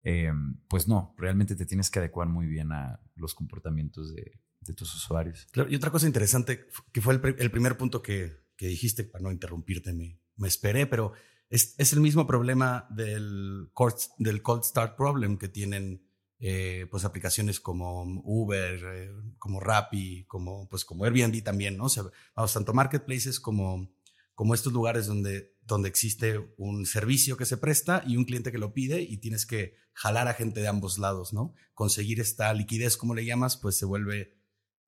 [0.03, 4.41] em, pues no, realmente te tienes que adecuar muy bien a los comportamientos de,
[4.77, 5.49] tus usuarios.
[5.69, 10.21] y otra cosa interesante, que fue el, primer punto que, dijiste, para no interrumpirte, me,
[10.37, 11.13] me esperé, pero
[11.51, 16.09] es, es el mismo problema del cold, del cold start problem que tienen
[16.39, 21.85] eh, pues aplicaciones como Uber, eh, como Rappi, como, pues como Airbnb también, ¿no?
[21.85, 23.93] O sea, vamos, tanto marketplaces como,
[24.35, 28.59] como estos lugares donde, donde existe un servicio que se presta y un cliente que
[28.59, 31.53] lo pide y tienes que jalar a gente de ambos lados, ¿no?
[31.75, 34.39] Conseguir esta liquidez, como le llamas, pues se vuelve...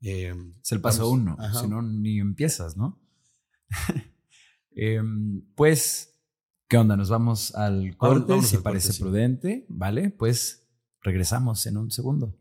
[0.00, 3.00] Eh, es el paso uno, si no, ni empiezas, ¿no?
[4.74, 6.11] Em, pues
[6.72, 6.96] ¿Qué onda?
[6.96, 10.08] Nos vamos al corte, si parece prudente, ¿vale?
[10.08, 10.66] Pues
[11.02, 12.34] regresamos en un segundo.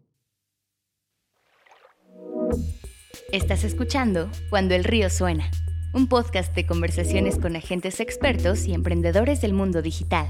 [3.33, 5.51] Estás escuchando Cuando el río suena,
[5.93, 10.29] un podcast de conversaciones con agentes expertos y emprendedores del mundo digital.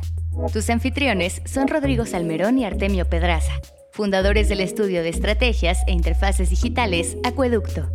[0.51, 3.53] Tus anfitriones son Rodrigo Salmerón y Artemio Pedraza,
[3.91, 7.91] fundadores del estudio de estrategias e interfaces digitales Acueducto.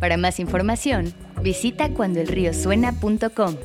[0.00, 3.56] Para más información, visita cuandoelriosuena.com.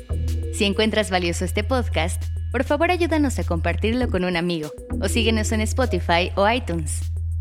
[0.52, 5.52] Si encuentras valioso este podcast, por favor ayúdanos a compartirlo con un amigo o síguenos
[5.52, 7.00] en Spotify o iTunes.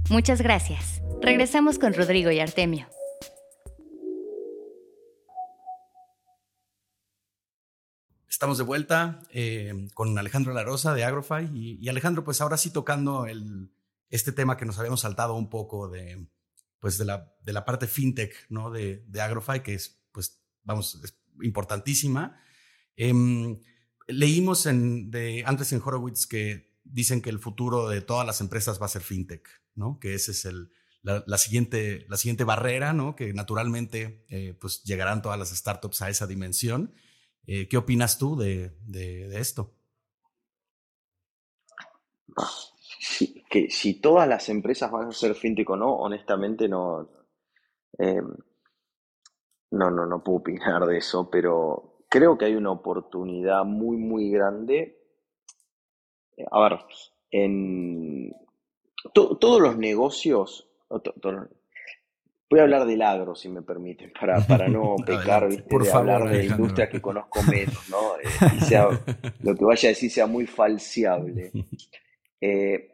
[0.10, 1.02] Muchas gracias.
[1.22, 2.88] Regresamos con Rodrigo y Artemio.
[8.30, 11.50] Estamos de vuelta eh, con Alejandro Larosa de Agrofy
[11.82, 13.69] y, Alejandro, pues ahora sí tocando el,
[14.10, 16.26] este tema que nos habíamos saltado un poco de,
[16.80, 18.72] pues de la, parte fintech ¿no?
[18.72, 22.39] de, de Agrofy, que es, pues, vamos, es importantísima.
[23.02, 23.62] Em,
[24.08, 28.82] leímos en, de antes en Horowitz que dicen que el futuro de todas las empresas
[28.82, 30.00] va a ser fintech, ¿no?
[30.02, 30.46] Que ese es
[31.02, 32.06] la, siguiente,
[32.44, 33.16] barrera, ¿no?
[33.16, 36.94] Que naturalmente eh, pues llegarán todas las startups a esa dimensión.
[37.48, 38.76] Eh, ¿Qué opinas tú de,
[39.40, 39.74] esto?
[43.50, 47.10] que si todas las empresas van a ser fintech o no, honestamente no,
[47.98, 48.28] em,
[49.72, 54.30] no, no, no puedo opinar de eso, pero creo que hay una oportunidad muy, muy
[54.30, 54.98] grande.
[56.36, 56.80] Eh, a ver,
[57.32, 58.34] en
[59.13, 60.65] todos los negocios,
[62.50, 66.28] Voy a hablar del agro, si me permiten, para, para no pecar, Por de hablar
[66.28, 68.15] de industrias que conozco menos, ¿no?
[68.17, 71.52] Eh, lo que vaya a decir sea muy falseable.
[72.41, 72.93] Eh,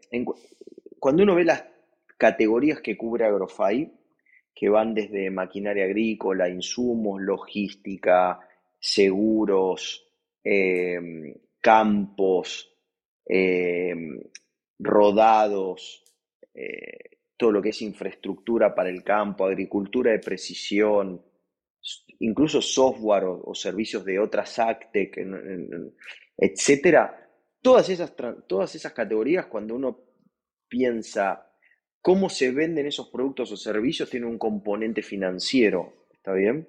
[1.00, 1.64] cuando uno ve las
[2.18, 3.94] categorías que cubre Agrofy,
[4.54, 8.42] que van desde maquinaria agrícola, insumos, logística,
[8.86, 10.08] seguros,
[10.44, 12.72] em, campos,
[13.26, 14.22] em,
[14.78, 16.04] rodados,
[16.54, 21.26] eh, todo lo que es infraestructura para el campo, agricultura de precisión,
[22.20, 25.18] incluso software o, servicios de otras ACTEC,
[26.38, 27.28] etcétera.
[27.62, 28.14] Todas esas,
[28.48, 30.00] todas esas categorías, cuando uno
[30.68, 31.52] piensa
[32.02, 36.05] cómo se venden esos productos o servicios, tiene un componente financiero.
[36.26, 36.68] ¿Está bien?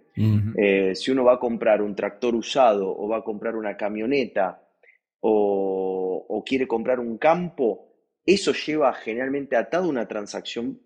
[0.59, 4.63] Eh, si uno va a comprar un tractor usado o va a comprar una camioneta
[5.21, 7.87] o, o quiere comprar un campo,
[8.27, 10.79] eso lleva generalmente atado una transacción,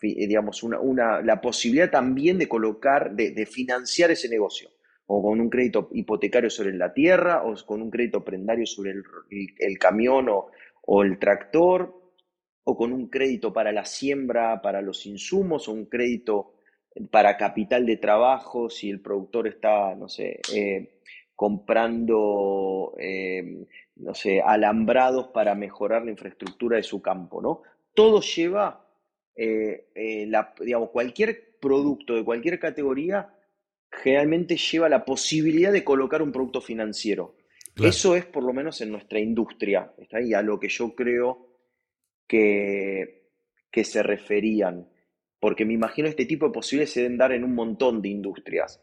[0.00, 4.70] eh, digamos, una, la posibilidad también de colocar, de, financiar ese negocio,
[5.04, 9.78] o con un crédito hipotecario sobre la tierra, o con un crédito prendario sobre el,
[9.78, 12.00] camión o, el tractor,
[12.64, 16.54] o con un crédito para la siembra, para los insumos, o un crédito
[17.10, 21.00] para capital de trabajo, si el productor está, no sé, eh,
[21.34, 23.66] comprando eh,
[24.00, 27.62] no sé, alambrados para mejorar la infraestructura de su campo, ¿no?
[27.94, 28.86] Todo lleva,
[29.34, 33.34] eh, eh, digamos, cualquier producto de cualquier categoría
[33.90, 37.36] generalmente lleva la posibilidad de colocar un producto financiero.
[37.76, 40.34] Eso es por lo menos en nuestra industria, ¿está ahí?
[40.34, 41.48] A lo que yo creo
[42.26, 43.30] que,
[43.70, 44.86] que se referían,
[45.40, 48.80] porque me imagino este tipo de posibilidades se deben dar en un montón de industrias.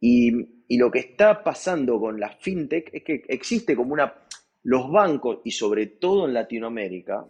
[0.00, 0.32] Y,
[0.68, 4.12] y, lo que está pasando con la fintech es que existe como una,
[4.64, 7.26] los bancos, y sobre todo en Latinoamérica,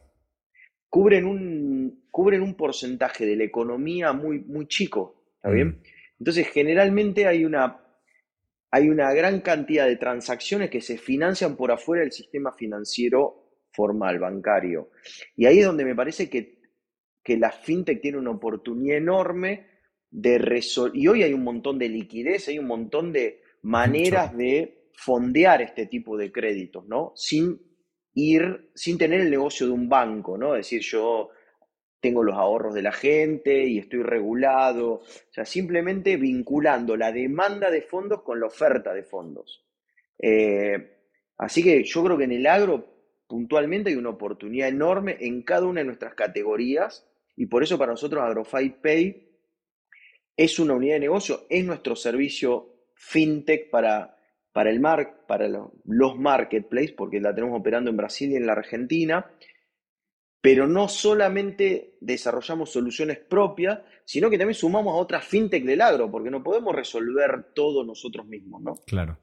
[0.88, 5.68] cubren un, cubren un porcentaje de la economía muy, muy chico, ¿está bien?
[5.68, 5.82] Mm.
[6.20, 7.80] Entonces, generalmente hay una,
[8.70, 14.20] hay una gran cantidad de transacciones que se financian por afuera del sistema financiero formal,
[14.20, 14.90] bancario.
[15.36, 16.53] Y ahí es donde me parece que,
[17.24, 19.66] que la fintech tiene una oportunidad enorme
[20.10, 20.96] de resolver.
[20.96, 25.86] Y hoy hay un montón de liquidez, hay un montón de maneras de fondear este
[25.86, 27.12] tipo de créditos, ¿no?
[27.16, 27.60] Sin
[28.12, 30.54] ir, sin tener el negocio de un banco, ¿no?
[30.54, 31.30] Es decir, yo
[31.98, 37.70] tengo los ahorros de la gente y estoy regulado, o sea, simplemente vinculando la demanda
[37.70, 39.64] de fondos con la oferta de fondos.
[40.18, 40.98] Eh,
[41.38, 42.86] así que yo creo que en el agro
[43.26, 47.92] puntualmente hay una oportunidad enorme en cada una de nuestras categorías y por eso para
[47.92, 49.28] nosotros AgroFi Pay
[50.36, 54.14] es una unidad de negocio, es nuestro servicio fintech para
[54.54, 58.52] para, el mar, para los marketplaces, porque la tenemos operando en Brasil y en la
[58.52, 59.28] Argentina,
[60.40, 66.08] pero no solamente desarrollamos soluciones propias, sino que también sumamos a otras fintech del agro,
[66.08, 68.74] porque no podemos resolver todo nosotros mismos, ¿no?
[68.86, 69.18] Claro.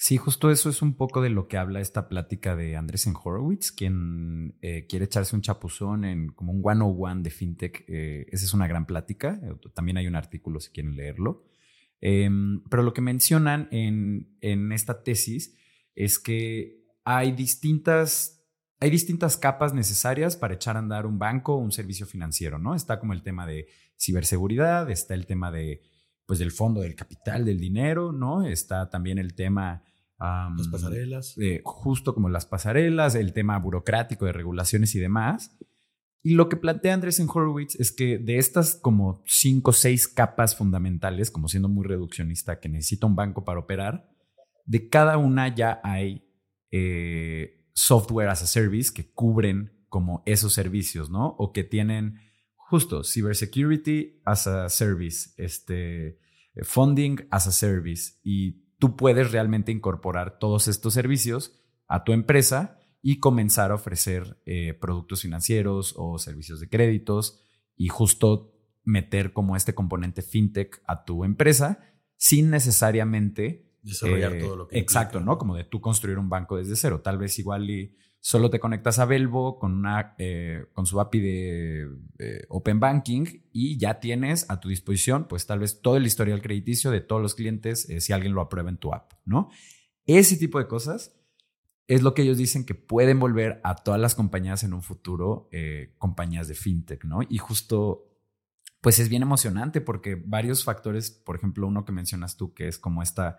[0.00, 3.72] Sí, justo eso es un poco de lo que habla esta plática de Andrés Horowitz,
[3.72, 7.84] quien eh, quiere echarse un chapuzón en como un one-on-one de fintech.
[7.88, 9.40] Eh, esa es una gran plática.
[9.74, 11.42] También hay un artículo si quieren leerlo.
[12.00, 15.56] Em, pero lo que mencionan en, esta tesis
[15.96, 18.46] es que hay distintas,
[18.78, 22.76] hay distintas capas necesarias para echar a andar un banco o un servicio financiero, ¿no?
[22.76, 23.66] Está como el tema de
[23.98, 25.82] ciberseguridad, está el tema de,
[26.28, 28.44] pues, del fondo del capital, del dinero, ¿no?
[28.44, 29.82] Está también el tema...
[30.20, 31.34] las pasarelas.
[31.64, 35.56] justo como las pasarelas, el tema burocrático de regulaciones y demás.
[36.22, 40.06] Y lo que plantea Andrés en Horowitz es que de estas como cinco o seis
[40.06, 44.06] capas fundamentales, como siendo muy reduccionista, que necesita un banco para operar,
[44.66, 46.28] de cada una ya hay
[46.70, 51.28] eh, software as a service que cubren como esos servicios, ¿no?
[51.38, 52.20] O que tienen
[52.68, 56.18] justo cybersecurity as a service, este,
[56.62, 58.18] funding as a service.
[58.22, 64.38] Y tú puedes realmente incorporar todos estos servicios a tu empresa y comenzar a ofrecer
[64.44, 67.42] eh, productos financieros o servicios de créditos
[67.74, 68.52] y justo
[68.84, 71.78] meter como este componente fintech a tu empresa
[72.16, 75.38] sin necesariamente desarrollar eh, todo lo que exacto, ¿no?
[75.38, 77.00] Como de tú construir un banco desde cero.
[77.00, 81.20] Tal vez igual y solo te conectas a Belvo con una eh, con su API
[81.20, 81.88] de
[82.48, 86.90] Open Banking y ya tienes a tu disposición, pues tal vez todo el historial crediticio
[86.90, 89.50] de todos los clientes si alguien lo aprueba en tu app, ¿no?
[90.06, 91.18] Ese tipo de cosas
[91.88, 95.48] es lo que ellos dicen que pueden volver a todas las compañías en un futuro,
[95.52, 97.20] eh, compañías de fintech, ¿no?
[97.26, 98.06] Y justo,
[98.82, 102.78] pues es bien emocionante porque varios factores, por ejemplo, uno que mencionas tú, que es
[102.78, 103.38] como esta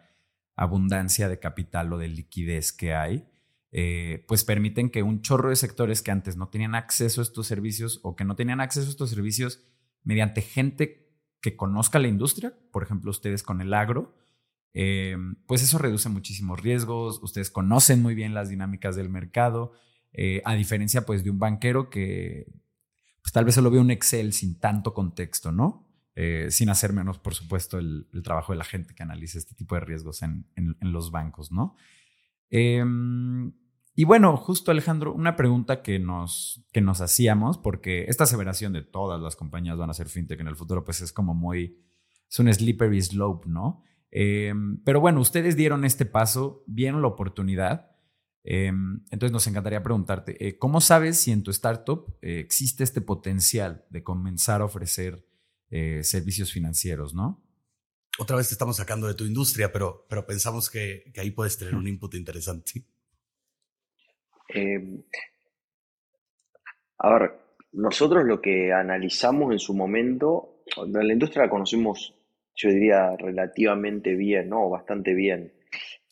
[0.55, 3.29] abundancia de capital o de liquidez que hay,
[3.71, 7.45] eh, pues permiten que un chorro de sectores que antes no tenían acceso a estos
[7.45, 9.63] servicios o que no tenían acceso a estos servicios
[10.03, 11.07] mediante gente
[11.39, 14.15] que conozca la industria, por ejemplo, ustedes con el agro,
[14.73, 19.73] eh, pues eso reduce muchísimos riesgos, ustedes conocen muy bien las dinámicas del mercado,
[20.13, 22.47] eh, a diferencia pues de un banquero que
[23.21, 25.85] pues, tal vez solo ve un Excel sin tanto contexto, ¿no?
[26.49, 29.81] Sin hacer menos, por supuesto, el, trabajo de la gente que analiza este tipo de
[29.81, 30.45] riesgos en,
[30.81, 31.77] los bancos, ¿no?
[32.49, 33.53] Em,
[33.95, 38.81] y bueno, justo Alejandro, una pregunta que nos, que nos hacíamos, porque esta aseveración de
[38.81, 41.77] todas las compañías van a ser fintech en el futuro, pues es como muy,
[42.29, 43.83] es un slippery slope, ¿no?
[44.11, 47.91] Em, pero bueno, ustedes dieron este paso, vieron la oportunidad.
[48.43, 53.01] Em, entonces nos encantaría preguntarte, eh, ¿cómo sabes si en tu startup eh, existe este
[53.01, 55.25] potencial de comenzar a ofrecer
[55.69, 57.43] eh, servicios financieros, no?
[58.19, 61.57] Otra vez te estamos sacando de tu industria, pero, pero pensamos que, que ahí puedes
[61.57, 62.83] tener un input interesante.
[64.49, 65.01] Em,
[66.99, 67.31] a ver,
[67.71, 72.13] nosotros lo que analizamos en su momento, la industria la conocimos
[72.59, 74.69] yo diría, relativamente bien, ¿no?
[74.69, 75.53] Bastante bien.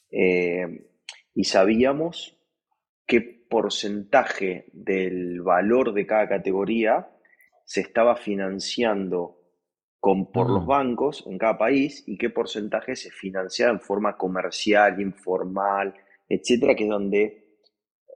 [0.09, 0.87] Eh,
[1.35, 2.37] y sabíamos
[3.05, 7.09] qué porcentaje del valor de cada categoría
[7.65, 9.37] se estaba financiando
[9.99, 10.67] con, por los mm.
[10.67, 15.93] bancos en cada país y qué porcentaje se financiaba en forma comercial, informal,
[16.29, 17.47] etcétera, que es donde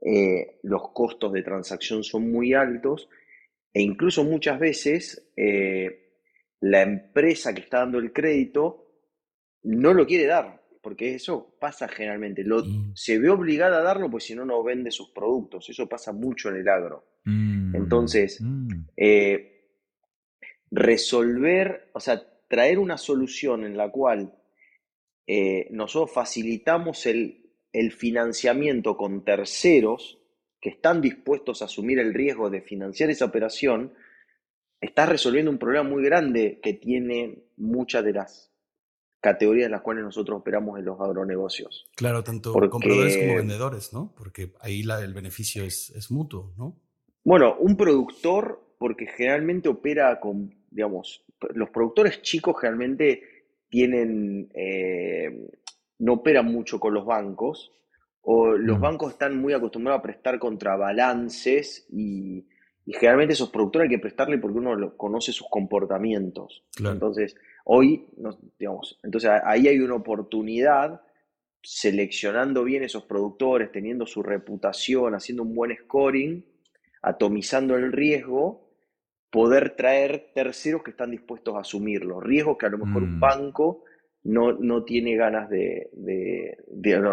[0.02, 3.10] eh, los costos de transacción son muy altos
[3.74, 6.17] e incluso muchas veces eh,
[6.60, 8.88] la empresa que está dando el crédito
[9.63, 12.44] no lo quiere dar, porque eso pasa generalmente.
[12.44, 12.91] Lo, mm.
[12.96, 15.70] Se ve obligada a darlo, pues si no, no vende sus productos.
[15.70, 17.06] Eso pasa mucho en el agro.
[17.26, 18.86] Mm, Entonces, mm.
[18.98, 19.61] Eh,
[20.72, 24.34] resolver, o sea, traer una solución en la cual
[25.28, 30.20] eh, nosotros facilitamos el, el financiamiento con terceros
[30.60, 33.94] que están dispuestos a asumir el riesgo de financiar esa operación,
[34.80, 38.52] estás resolviendo un problema muy grande que tiene muchas de las
[39.20, 41.90] categorías en las cuales nosotros operamos en los agronegocios.
[41.96, 44.14] Claro, tanto compradores como vendedores, ¿no?
[44.16, 46.80] Porque ahí la, el beneficio es, es mutuo, ¿no?
[47.24, 53.22] Bueno, un productor, porque generalmente opera con, digamos, los productores chicos generalmente
[53.70, 55.48] tienen, eh,
[56.00, 57.72] no operan mucho con los bancos,
[58.24, 62.46] o los bancos están muy acostumbrados a prestar contrabalances y,
[62.86, 66.64] y generalmente esos productores hay que prestarle porque uno conoce sus comportamientos.
[66.80, 68.08] Entonces, hoy,
[68.60, 71.02] digamos, entonces ahí hay una oportunidad
[71.64, 76.46] seleccionando bien esos productores, teniendo su reputación, haciendo un buen scoring,
[77.02, 78.71] atomizando el riesgo,
[79.32, 82.20] poder traer terceros que están dispuestos a asumirlo.
[82.20, 83.20] Riesgos que a lo mejor un mm.
[83.20, 83.84] banco
[84.24, 86.58] no, no tiene ganas de, de,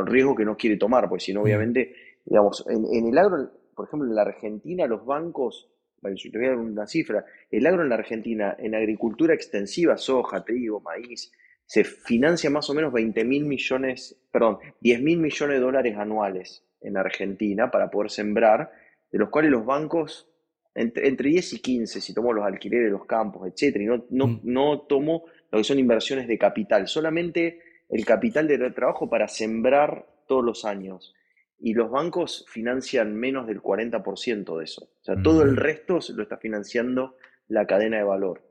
[0.04, 1.44] riesgo que no quiere tomar, porque si no, mm.
[1.44, 6.32] obviamente, digamos, en, en el agro por ejemplo, en la Argentina los bancos, bueno, yo
[6.32, 10.44] te voy a dar una cifra, el agro en la Argentina, en agricultura extensiva, soja,
[10.44, 11.30] trigo, maíz,
[11.64, 16.64] se financia más o menos 20 mil millones, perdón, 10 mil millones de dólares anuales
[16.80, 18.72] en Argentina para poder sembrar,
[19.12, 20.28] de los cuales los bancos,
[20.74, 24.26] entre, 10 y 15, si tomo los alquileres de los campos, etcétera, y no, no,
[24.26, 24.40] mm.
[24.44, 30.06] no tomo lo que son inversiones de capital, solamente el capital de trabajo para sembrar
[30.26, 31.14] todos los años
[31.60, 34.84] y los bancos financian menos del 40% de eso.
[35.00, 37.16] O sea, todo el resto lo está financiando
[37.48, 38.42] la cadena de valor.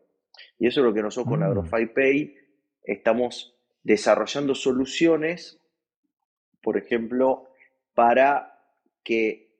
[0.59, 1.43] Y eso es lo que nosotros con mm.
[1.43, 2.35] AgroFi Pay
[2.83, 5.59] estamos desarrollando soluciones,
[6.61, 7.49] por ejemplo,
[7.93, 8.59] para
[9.03, 9.53] que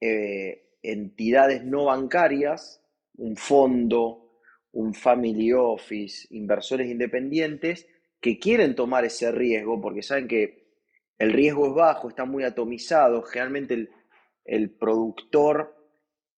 [0.00, 2.82] eh, entidades no bancarias,
[3.16, 4.28] un fondo,
[4.72, 7.86] un family office, inversores independientes,
[8.20, 10.68] que quieren tomar ese riesgo porque saben que
[11.18, 13.88] el riesgo es bajo, está muy atomizado, generalmente
[14.44, 15.74] el, productor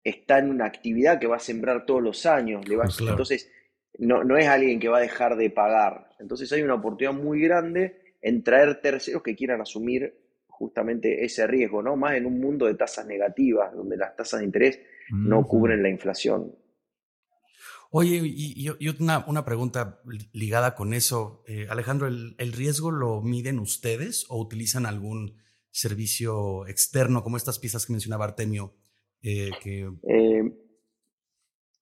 [0.02, 3.52] está en una actividad que va a sembrar todos los años, le va, pues entonces
[3.98, 6.10] no, no es alguien que va a dejar de pagar.
[6.18, 10.14] Entonces hay una oportunidad muy grande en traer terceros que quieran asumir
[10.60, 11.96] justamente ese riesgo, ¿no?
[11.96, 14.78] Más en un mundo de tasas negativas, donde las tasas de interés
[15.10, 16.54] no cubren la inflación.
[17.90, 18.68] Oye, y,
[19.00, 20.02] una, pregunta
[20.34, 21.42] ligada con eso.
[21.46, 25.38] Eh, Alejandro, ¿el, riesgo lo miden ustedes o utilizan algún
[25.70, 28.74] servicio externo como estas piezas que mencionaba Artemio?
[29.22, 30.52] Eh, eh,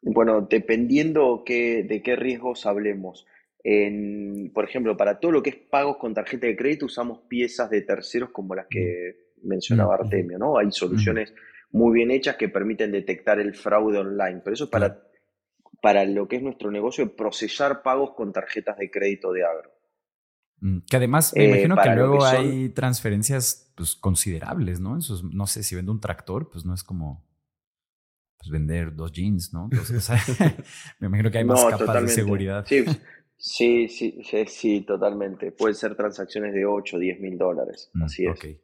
[0.03, 3.27] bueno, dependiendo de qué riesgos hablemos.
[4.53, 7.83] Por ejemplo, para todo lo que es pagos con tarjeta de crédito usamos piezas de
[7.83, 9.49] terceros como las que mm.
[9.49, 10.59] mencionaba mm, Artemio, ¿no?
[10.59, 11.35] Hay soluciones
[11.71, 15.09] muy bien hechas que permiten detectar el fraude online, pero eso es para
[15.81, 19.71] para lo que es nuestro negocio de procesar pagos con tarjetas de crédito de agro.
[20.61, 24.99] Mm, que además me eh, imagino que luego hay transferencias pues, considerables, ¿no?
[25.31, 27.25] no sé, si vende un tractor, pues no es como...
[28.39, 29.69] pues, vender dos jeans, ¿no?
[30.99, 32.65] me imagino que hay más capas de seguridad.
[32.67, 32.85] Sí,
[33.39, 35.53] sí, sí, sí, totalmente.
[35.53, 37.91] Pueden ser transacciones de 8, 10 mil dólares.
[37.95, 38.59] Mm, Así es.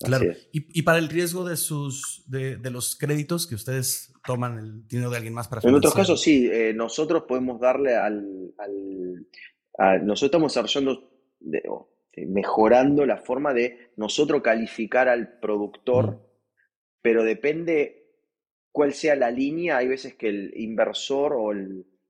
[0.00, 0.32] Claro.
[0.52, 5.16] Y, para el riesgo de sus de, los créditos que ustedes toman el dinero de
[5.16, 8.50] alguien más para En otros casos sí, eh, nosotros podemos darle al,
[10.02, 11.10] nosotros estamos desarrollando
[12.16, 16.20] mejorando la forma de nosotros calificar al productor, mm.
[17.00, 18.04] pero depende
[18.72, 21.52] cuál sea la línea, hay veces que el inversor o,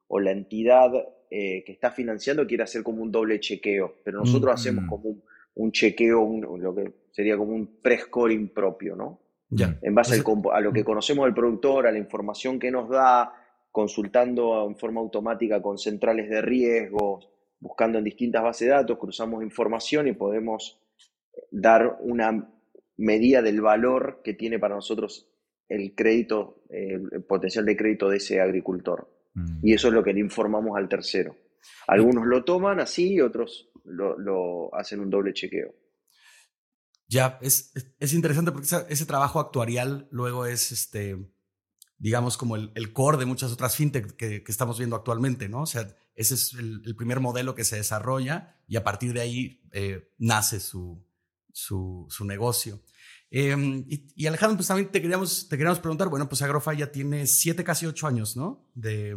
[0.09, 0.90] o la entidad
[1.30, 5.08] eh, que está financiando quiere hacer como un doble chequeo, pero nosotros mm, hacemos como
[5.10, 5.22] un,
[5.54, 9.20] un chequeo, lo que sería como un pre-scoring propio, ¿no?
[9.50, 9.78] Ya.
[9.82, 10.22] En base
[10.52, 10.84] a lo que mm.
[10.84, 13.32] conocemos del productor, a la información que nos da,
[13.70, 17.28] consultando en forma automática con centrales de riesgos,
[17.60, 20.80] buscando en distintas bases de datos, cruzamos información y podemos
[21.50, 22.50] dar una
[22.96, 25.28] medida del valor que tiene para nosotros
[25.68, 29.08] el crédito, el potencial de crédito de ese agricultor.
[29.35, 29.59] Mm.
[29.62, 31.37] Y eso es lo que le informamos al tercero.
[31.87, 35.74] Algunos lo toman así y otros lo, hacen un doble chequeo.
[37.07, 41.16] Ya, es, es interesante porque ese, trabajo actuarial luego es, este,
[41.99, 45.62] digamos, como el, el core de muchas otras fintech que, que, estamos viendo actualmente, ¿no?
[45.62, 49.61] O sea, ese es el, primer modelo que se desarrolla y a partir de ahí
[49.72, 51.05] eh, nace su,
[51.53, 52.80] su, su negocio.
[53.30, 57.26] Em, y, Alejandro, pues también te queríamos, te queríamos preguntar, bueno, pues Agrofy ya tiene
[57.26, 58.70] siete, casi ocho años, ¿no?
[58.74, 59.16] De,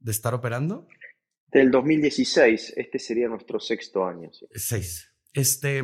[0.00, 0.88] de estar operando.
[1.46, 4.30] Del 2016, este sería nuestro sexto año.
[4.54, 5.12] Seis.
[5.32, 5.82] Este,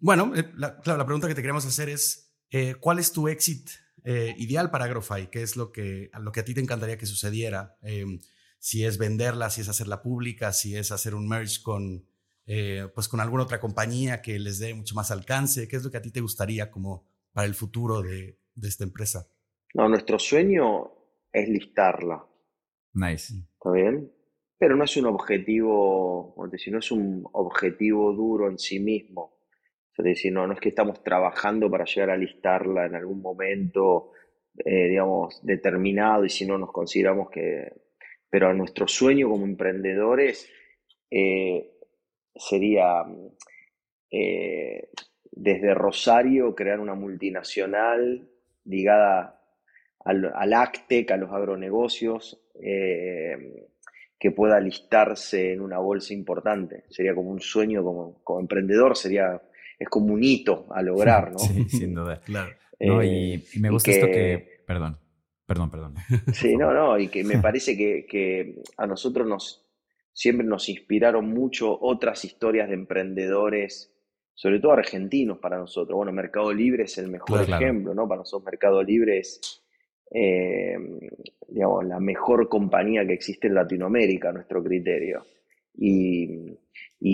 [0.00, 3.28] bueno, eh, la, claro, la pregunta que te queremos hacer es, eh, ¿cuál es tu
[3.28, 3.70] exit
[4.04, 5.28] eh, ideal para Agrofy?
[5.30, 7.76] ¿Qué es lo que, lo que a ti te encantaría que sucediera?
[7.82, 8.18] Em,
[8.58, 12.07] si es venderla, si es hacerla pública, si es hacer un merge con,
[12.94, 15.68] pues con alguna otra compañía que les dé mucho más alcance.
[15.68, 18.84] ¿Qué es lo que a ti te gustaría como para el futuro de, de esta
[18.84, 19.28] empresa?
[19.74, 20.90] No, nuestro sueño
[21.32, 22.24] es listarla.
[22.94, 23.34] Nice.
[23.34, 24.10] ¿Está bien?
[24.58, 29.38] Pero no es un objetivo, decir, no es un objetivo duro en sí mismo.
[29.96, 34.12] Es decir, no, no es que estamos trabajando para llegar a listarla en algún momento,
[34.56, 37.72] eh, digamos, determinado y si no nos consideramos que...
[38.30, 40.48] Pero nuestro sueño como emprendedores
[41.10, 41.77] eh,
[42.38, 43.04] sería
[44.10, 44.88] eh,
[45.30, 48.28] desde Rosario crear una multinacional
[48.64, 49.40] ligada
[50.04, 52.40] al, al ACTEC, a los agronegocios,
[54.18, 56.84] que pueda listarse en una bolsa importante.
[56.90, 59.40] Sería como un sueño como, como emprendedor, sería,
[59.78, 61.38] es como un hito a lograr, ¿no?
[61.38, 62.20] Sí, sin duda.
[62.24, 63.02] Claro.
[63.02, 64.98] y, me gusta esto que, perdón,
[65.46, 65.94] perdón, perdón.
[66.32, 69.67] Sí, no, no, y que me parece que, que, a nosotros nos,
[70.18, 73.94] siempre nos inspiraron mucho otras historias de emprendedores,
[74.34, 75.96] sobre todo argentinos para nosotros.
[75.96, 78.08] Bueno, Mercado Libre es el mejor ejemplo, ¿no?
[78.08, 79.62] Para nosotros Mercado Libre es
[80.10, 80.76] eh,
[81.46, 85.24] digamos, la mejor compañía que existe en Latinoamérica, a nuestro criterio.
[85.76, 86.56] Y,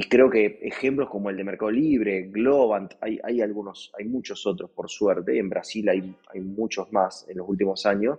[0.09, 4.71] creo que ejemplos como el de Mercado Libre, Globant, hay, hay algunos, hay muchos otros
[4.71, 8.19] por suerte, en Brasil hay, hay muchos más en los últimos años,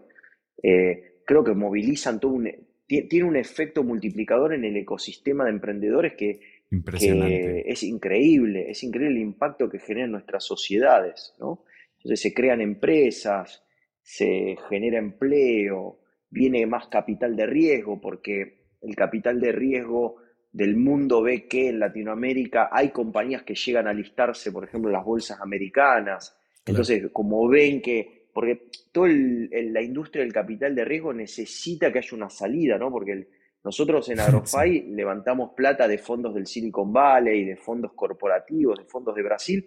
[0.62, 2.52] eh, creo que movilizan todo un,
[2.88, 9.16] tiene un efecto multiplicador en el ecosistema de emprendedores que, que, es increíble, es increíble
[9.16, 11.64] el impacto que generan nuestras sociedades, ¿no?
[11.98, 13.64] Entonces se crean empresas,
[14.02, 20.18] se genera empleo, viene más capital de riesgo, porque el capital de riesgo
[20.52, 24.94] del mundo ve que en Latinoamérica hay compañías que llegan a listarse, por ejemplo, en
[24.94, 26.38] las bolsas americanas.
[26.66, 32.18] Entonces, como ven que, porque toda la industria del capital de riesgo necesita que haya
[32.18, 32.92] una salida, ¿no?
[32.92, 33.30] Porque
[33.64, 39.16] nosotros en Agrofy levantamos plata de fondos del Silicon Valley, de fondos corporativos, de fondos
[39.16, 39.66] de Brasil,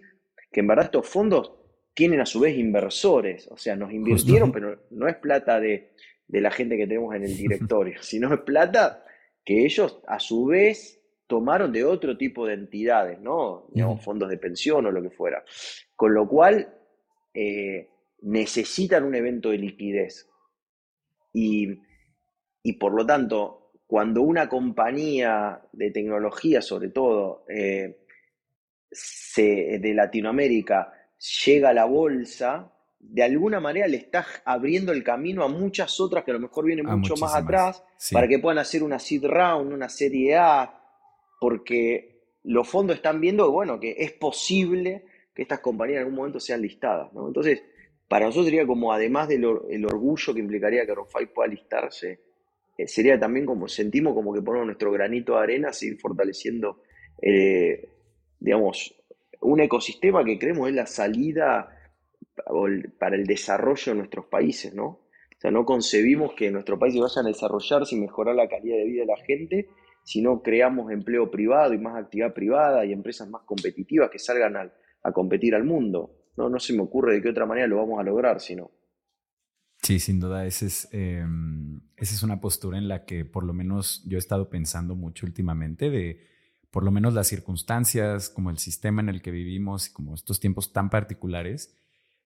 [0.51, 1.51] que en verdad estos fondos
[1.95, 5.89] tienen a su vez inversores, o sea, nos invirtieron, pero no es plata de,
[6.27, 9.03] la gente que tenemos en el directorio, sino es plata
[9.43, 13.65] que ellos a su vez tomaron de otro tipo de entidades, ¿no?
[13.73, 15.43] Digamos, fondos de pensión o lo que fuera.
[15.95, 16.71] Con lo cual,
[17.33, 17.89] eh,
[18.21, 20.29] necesitan un evento de liquidez.
[21.33, 21.79] Y,
[22.79, 27.99] por lo tanto, cuando una compañía de tecnología, sobre todo eh,
[29.35, 30.93] de Latinoamérica,
[31.45, 36.23] llega a la bolsa, de alguna manera le estás abriendo el camino a muchas otras
[36.23, 39.71] que a lo mejor vienen mucho más atrás para que puedan hacer una seed round,
[39.71, 40.81] una serie A,
[41.39, 46.39] porque los fondos están viendo bueno, que es posible que estas compañías en algún momento
[46.39, 47.09] sean listadas.
[47.15, 47.63] Entonces,
[48.09, 52.19] para nosotros sería como, además del orgullo que implicaría que Ronfai pueda listarse,
[52.77, 56.81] eh, sería también como, sentimos como que ponemos nuestro granito de arena, seguir fortaleciendo,
[57.21, 57.87] eh,
[58.39, 58.95] digamos,
[59.41, 61.75] un ecosistema que creemos es la salida
[62.97, 64.85] para el desarrollo de nuestros países, ¿no?
[64.85, 68.75] O sea, no concebimos que nuestro país se vaya a desarrollar sin mejorar la calidad
[68.75, 69.69] de vida de la gente,
[70.03, 74.57] si no creamos empleo privado y más actividad privada y empresas más competitivas que salgan
[74.57, 76.11] a, competir al mundo.
[76.37, 78.71] No, no se me ocurre de qué otra manera lo vamos a lograr, sino.
[79.81, 83.53] Sí, sin duda, ese es, em, esa es una postura en la que por lo
[83.53, 86.27] menos yo he estado pensando mucho últimamente de
[86.69, 90.39] por lo menos las circunstancias, como el sistema en el que vivimos y como estos
[90.39, 91.75] tiempos tan particulares,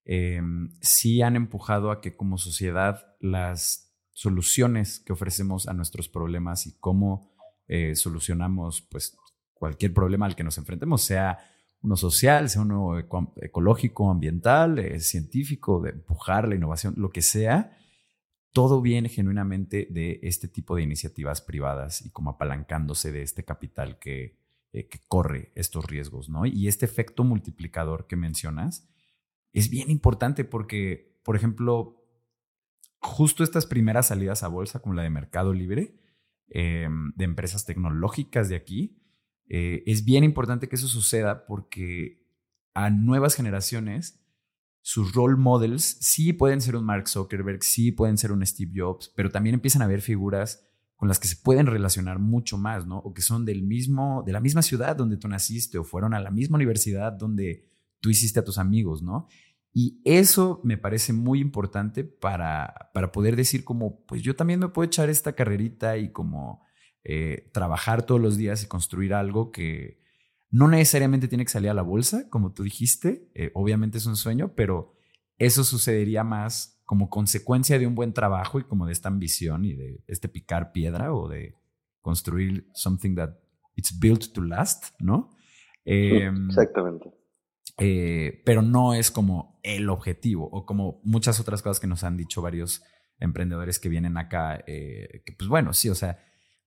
[0.04, 6.68] em, sí han empujado a que como sociedad las soluciones que ofrecemos a nuestros problemas
[6.68, 7.32] y cómo
[7.68, 9.16] eh, solucionamos pues
[9.54, 11.38] cualquier problema al que nos enfrentemos, sea
[11.84, 17.78] uno social, sea uno ecológico, ambiental, eh, científico, de empujar la innovación, lo que sea,
[18.54, 24.00] todo viene genuinamente de este tipo de iniciativas privadas y como apalancándose de este capital
[24.00, 24.38] que,
[24.72, 26.46] eh, que corre estos riesgos, ¿no?
[26.46, 28.88] Y este efecto multiplicador que mencionas
[29.52, 32.04] es bien importante porque, por ejemplo,
[33.00, 36.00] justo estas primeras salidas a bolsa, como la de Mercado Libre,
[36.48, 39.03] em, de empresas tecnológicas de aquí,
[39.48, 42.24] eh, es bien importante que eso suceda porque
[42.74, 44.20] a nuevas generaciones
[44.82, 49.12] sus role models sí pueden ser un Mark Zuckerberg, sí pueden ser un Steve Jobs,
[49.16, 50.68] pero también empiezan a haber figuras
[50.98, 52.98] con las que se pueden relacionar mucho más, ¿no?
[53.00, 56.20] O que son del mismo, de la misma ciudad donde tú naciste o fueron a
[56.20, 57.66] la misma universidad donde
[58.02, 59.28] tú hiciste a tus amigos, ¿no?
[59.74, 64.68] Y eso me parece muy importante para, para poder decir como, pues yo también me
[64.68, 66.62] puedo echar esta carrerita y como
[67.06, 70.00] eh, trabajar todos los días y construir algo que
[70.50, 74.16] no necesariamente tiene que salir a la bolsa, como tú dijiste, eh, obviamente es un
[74.16, 74.94] sueño, pero
[75.38, 79.74] eso sucedería más como consecuencia de un buen trabajo y como de esta ambición y
[79.74, 81.56] de este picar piedra o de
[82.00, 83.32] construir something that
[83.76, 85.36] it's built to last, ¿no?
[85.84, 87.12] Em, exactamente.
[87.80, 92.16] Eh, pero no es como el objetivo o como muchas otras cosas que nos han
[92.16, 92.82] dicho varios
[93.20, 96.18] emprendedores que vienen acá, que pues bueno, sí, o sea,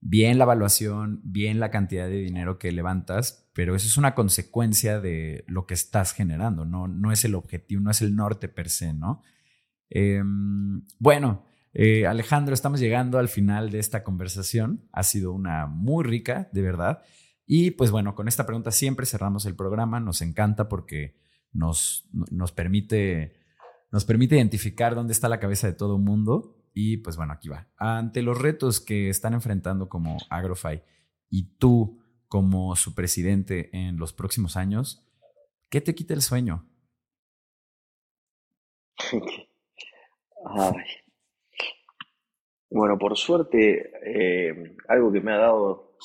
[0.08, 5.00] bien la evaluación, bien la cantidad de dinero que levantas, pero eso es una consecuencia
[5.00, 8.70] de lo que estás generando, no, no es el objetivo, no es el norte per
[8.70, 9.22] se, ¿no?
[9.90, 14.88] Em, bueno, eh, Alejandro, estamos llegando al final de esta conversación.
[14.92, 17.02] Ha sido una muy rica, de verdad.
[17.44, 20.00] Y pues bueno, con esta pregunta siempre cerramos el programa.
[20.00, 21.16] Nos encanta porque
[21.52, 23.36] nos, nos, permite,
[23.92, 27.66] nos permite identificar dónde está la cabeza de todo mundo y pues bueno, aquí va.
[27.78, 30.82] Ante los retos que están enfrentando como Agrofy
[31.30, 35.02] y tú como su presidente en los próximos años,
[35.70, 36.68] ¿qué te quita el sueño?
[42.68, 45.96] Bueno, por suerte, eh, algo que me ha dado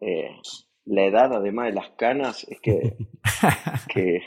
[0.00, 0.36] eh,
[0.84, 2.96] la edad, además de las canas, es que,
[3.92, 4.22] que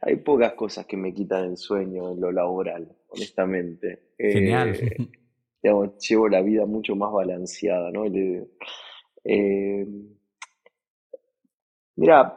[0.00, 4.10] hay, pocas cosas que me quitan el sueño en lo laboral, honestamente.
[4.18, 4.76] Genial.
[5.62, 8.04] Eh, llevo la vida mucho más balanceada, ¿no?
[9.24, 9.86] Eh,
[11.96, 12.36] mira,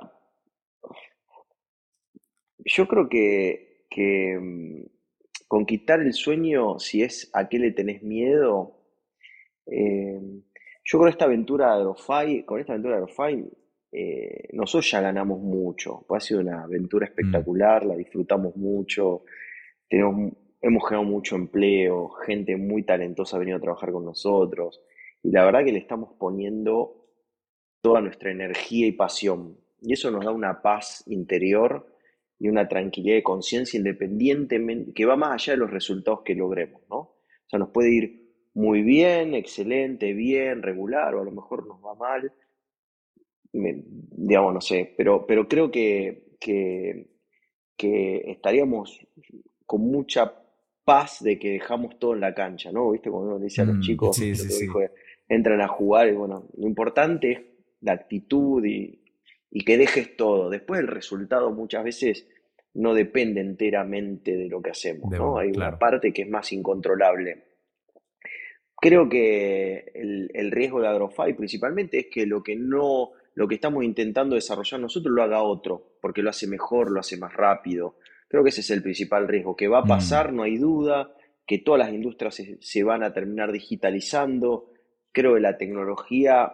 [2.65, 4.83] yo creo que, que mm,
[5.47, 8.79] conquistar el sueño, si es a qué le tenés miedo,
[9.67, 10.19] eh,
[10.83, 13.45] yo con esta aventura de Agrofy, con esta aventura de Agrofy,
[13.91, 17.09] eh, nosotros ya ganamos mucho, pues ha sido una aventura mm.
[17.09, 19.23] espectacular, la disfrutamos mucho,
[19.87, 24.81] tenemos, hemos generado mucho empleo, gente muy talentosa ha venido a trabajar con nosotros
[25.23, 27.07] y la verdad que le estamos poniendo
[27.81, 31.87] toda nuestra energía y pasión y eso nos da una paz interior
[32.37, 36.81] y una tranquilidad de conciencia independientemente, que va más allá de los resultados que logremos,
[36.89, 36.97] ¿no?
[36.97, 41.83] O sea, nos puede ir muy bien, excelente, bien, regular, o a lo mejor nos
[41.83, 42.31] va mal,
[43.51, 47.07] digamos, no sé, pero, pero creo que, que,
[48.27, 49.07] estaríamos
[49.65, 50.33] con mucha
[50.83, 52.91] paz de que dejamos todo en la cancha, ¿no?
[52.91, 53.09] ¿Viste?
[53.09, 54.21] Cuando uno dice a los mm, chicos,
[55.27, 57.39] entran a jugar, y bueno, lo importante es
[57.81, 58.97] la actitud y,
[59.65, 60.49] que dejes todo.
[60.49, 62.27] Después el resultado muchas veces
[62.73, 65.37] no depende enteramente de lo que hacemos, ¿no?
[65.37, 67.45] Hay una parte que es más incontrolable.
[68.81, 73.55] Creo que el, el riesgo de Agrofy principalmente es que lo que no lo que
[73.55, 77.95] estamos intentando desarrollar nosotros lo haga otro, porque lo hace mejor, lo hace más rápido.
[78.27, 79.87] Creo que ese es el principal riesgo, que va a mm.
[79.87, 81.15] pasar, no hay duda,
[81.47, 84.73] que todas las industrias se, van a terminar digitalizando.
[85.13, 86.51] Creo que la tecnología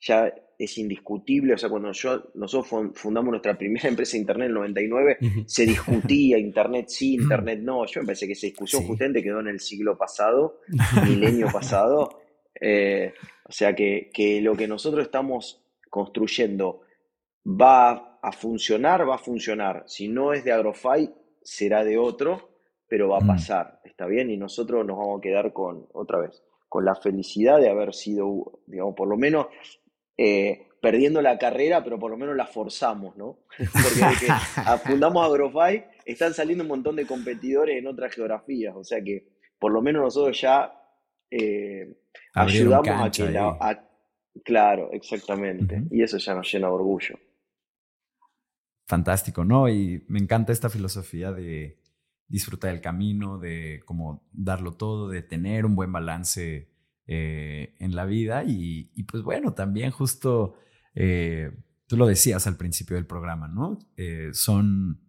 [0.00, 4.50] ya es indiscutible, o sea, cuando yo, nosotros fundamos nuestra primera empresa de Internet en
[4.50, 9.22] el 99, se discutía Internet sí, Internet no, yo me parece que esa discusión justamente
[9.22, 10.58] quedó en el siglo pasado,
[11.06, 12.18] milenio pasado,
[12.60, 13.14] eh,
[13.44, 15.62] o sea que, que, lo que nosotros estamos
[15.96, 16.82] construyendo
[17.42, 19.84] va a funcionar, va a funcionar.
[19.86, 21.10] Si no es de Agrofy,
[21.42, 22.50] será de otro,
[22.86, 24.28] pero va a pasar, ¿está bien?
[24.28, 28.60] Y nosotros nos vamos a quedar con, otra vez, con la felicidad de haber sido,
[28.66, 29.46] digamos, por lo menos
[30.18, 33.38] eh, perdiendo la carrera, pero por lo menos la forzamos, ¿no?
[33.56, 34.32] Porque que
[34.84, 39.28] fundamos Agrofy están saliendo un montón de competidores en otras geografías, o sea que
[39.58, 40.78] por lo menos nosotros ya
[41.30, 41.96] eh,
[42.34, 43.86] ayudamos a que la...
[44.44, 45.82] claro, exactamente.
[45.90, 47.18] Y eso ya nos llena de orgullo.
[48.86, 49.68] Fantástico, ¿no?
[49.68, 51.80] Y me encanta esta filosofía de
[52.28, 56.68] disfrutar el camino, de como darlo todo, de tener un buen balance
[57.06, 58.44] eh, en la vida.
[58.46, 60.56] Y, pues bueno, también justo
[60.94, 61.50] eh,
[61.86, 63.78] tú lo decías al principio del programa, ¿no?
[64.32, 65.05] son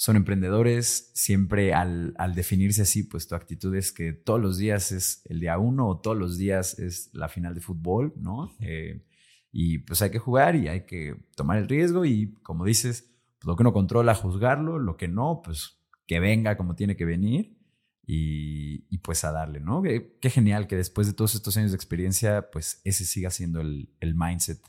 [0.00, 5.22] son emprendedores, siempre al, definirse así, pues tu actitud es que todos los días es
[5.24, 8.54] el día uno o todos los días es la final de fútbol, ¿no?
[8.60, 9.04] Eh,
[9.50, 13.48] y pues hay que jugar y hay que tomar el riesgo y como dices, pues,
[13.48, 17.58] lo que uno controla, juzgarlo, lo que no, pues que venga como tiene que venir
[18.06, 19.82] y, pues a darle, ¿no?
[19.82, 24.14] Qué, genial que después de todos estos años de experiencia, pues ese siga siendo el,
[24.14, 24.60] mindset.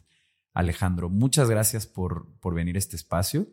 [0.53, 3.47] Alejandro, muchas gracias por, por venir a este espacio.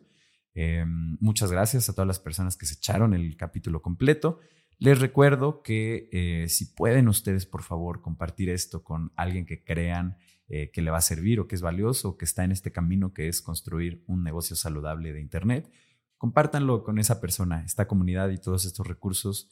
[0.59, 4.39] Eh, muchas gracias a todas las personas que se echaron el capítulo completo.
[4.79, 10.17] Les recuerdo que eh, si pueden ustedes, por favor, compartir esto con alguien que crean
[10.47, 13.13] eh, que le va a servir o que es valioso, que está en este camino
[13.13, 15.71] que es construir un negocio saludable de Internet,
[16.17, 17.63] compártanlo con esa persona.
[17.63, 19.51] Esta comunidad y todos estos recursos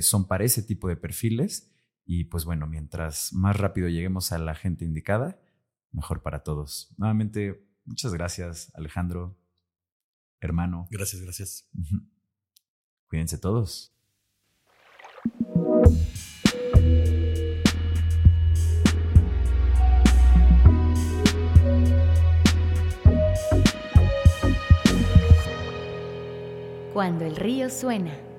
[0.00, 1.72] son para ese tipo de perfiles.
[2.04, 5.40] Y pues bueno, mientras más rápido lleguemos a la gente indicada,
[5.92, 6.92] mejor para todos.
[6.98, 9.38] Nuevamente, muchas gracias, Alejandro
[10.42, 10.88] hermano.
[10.90, 11.68] Gracias, gracias.
[13.08, 13.94] Cuídense todos.
[26.92, 28.31] Cuando el río suena.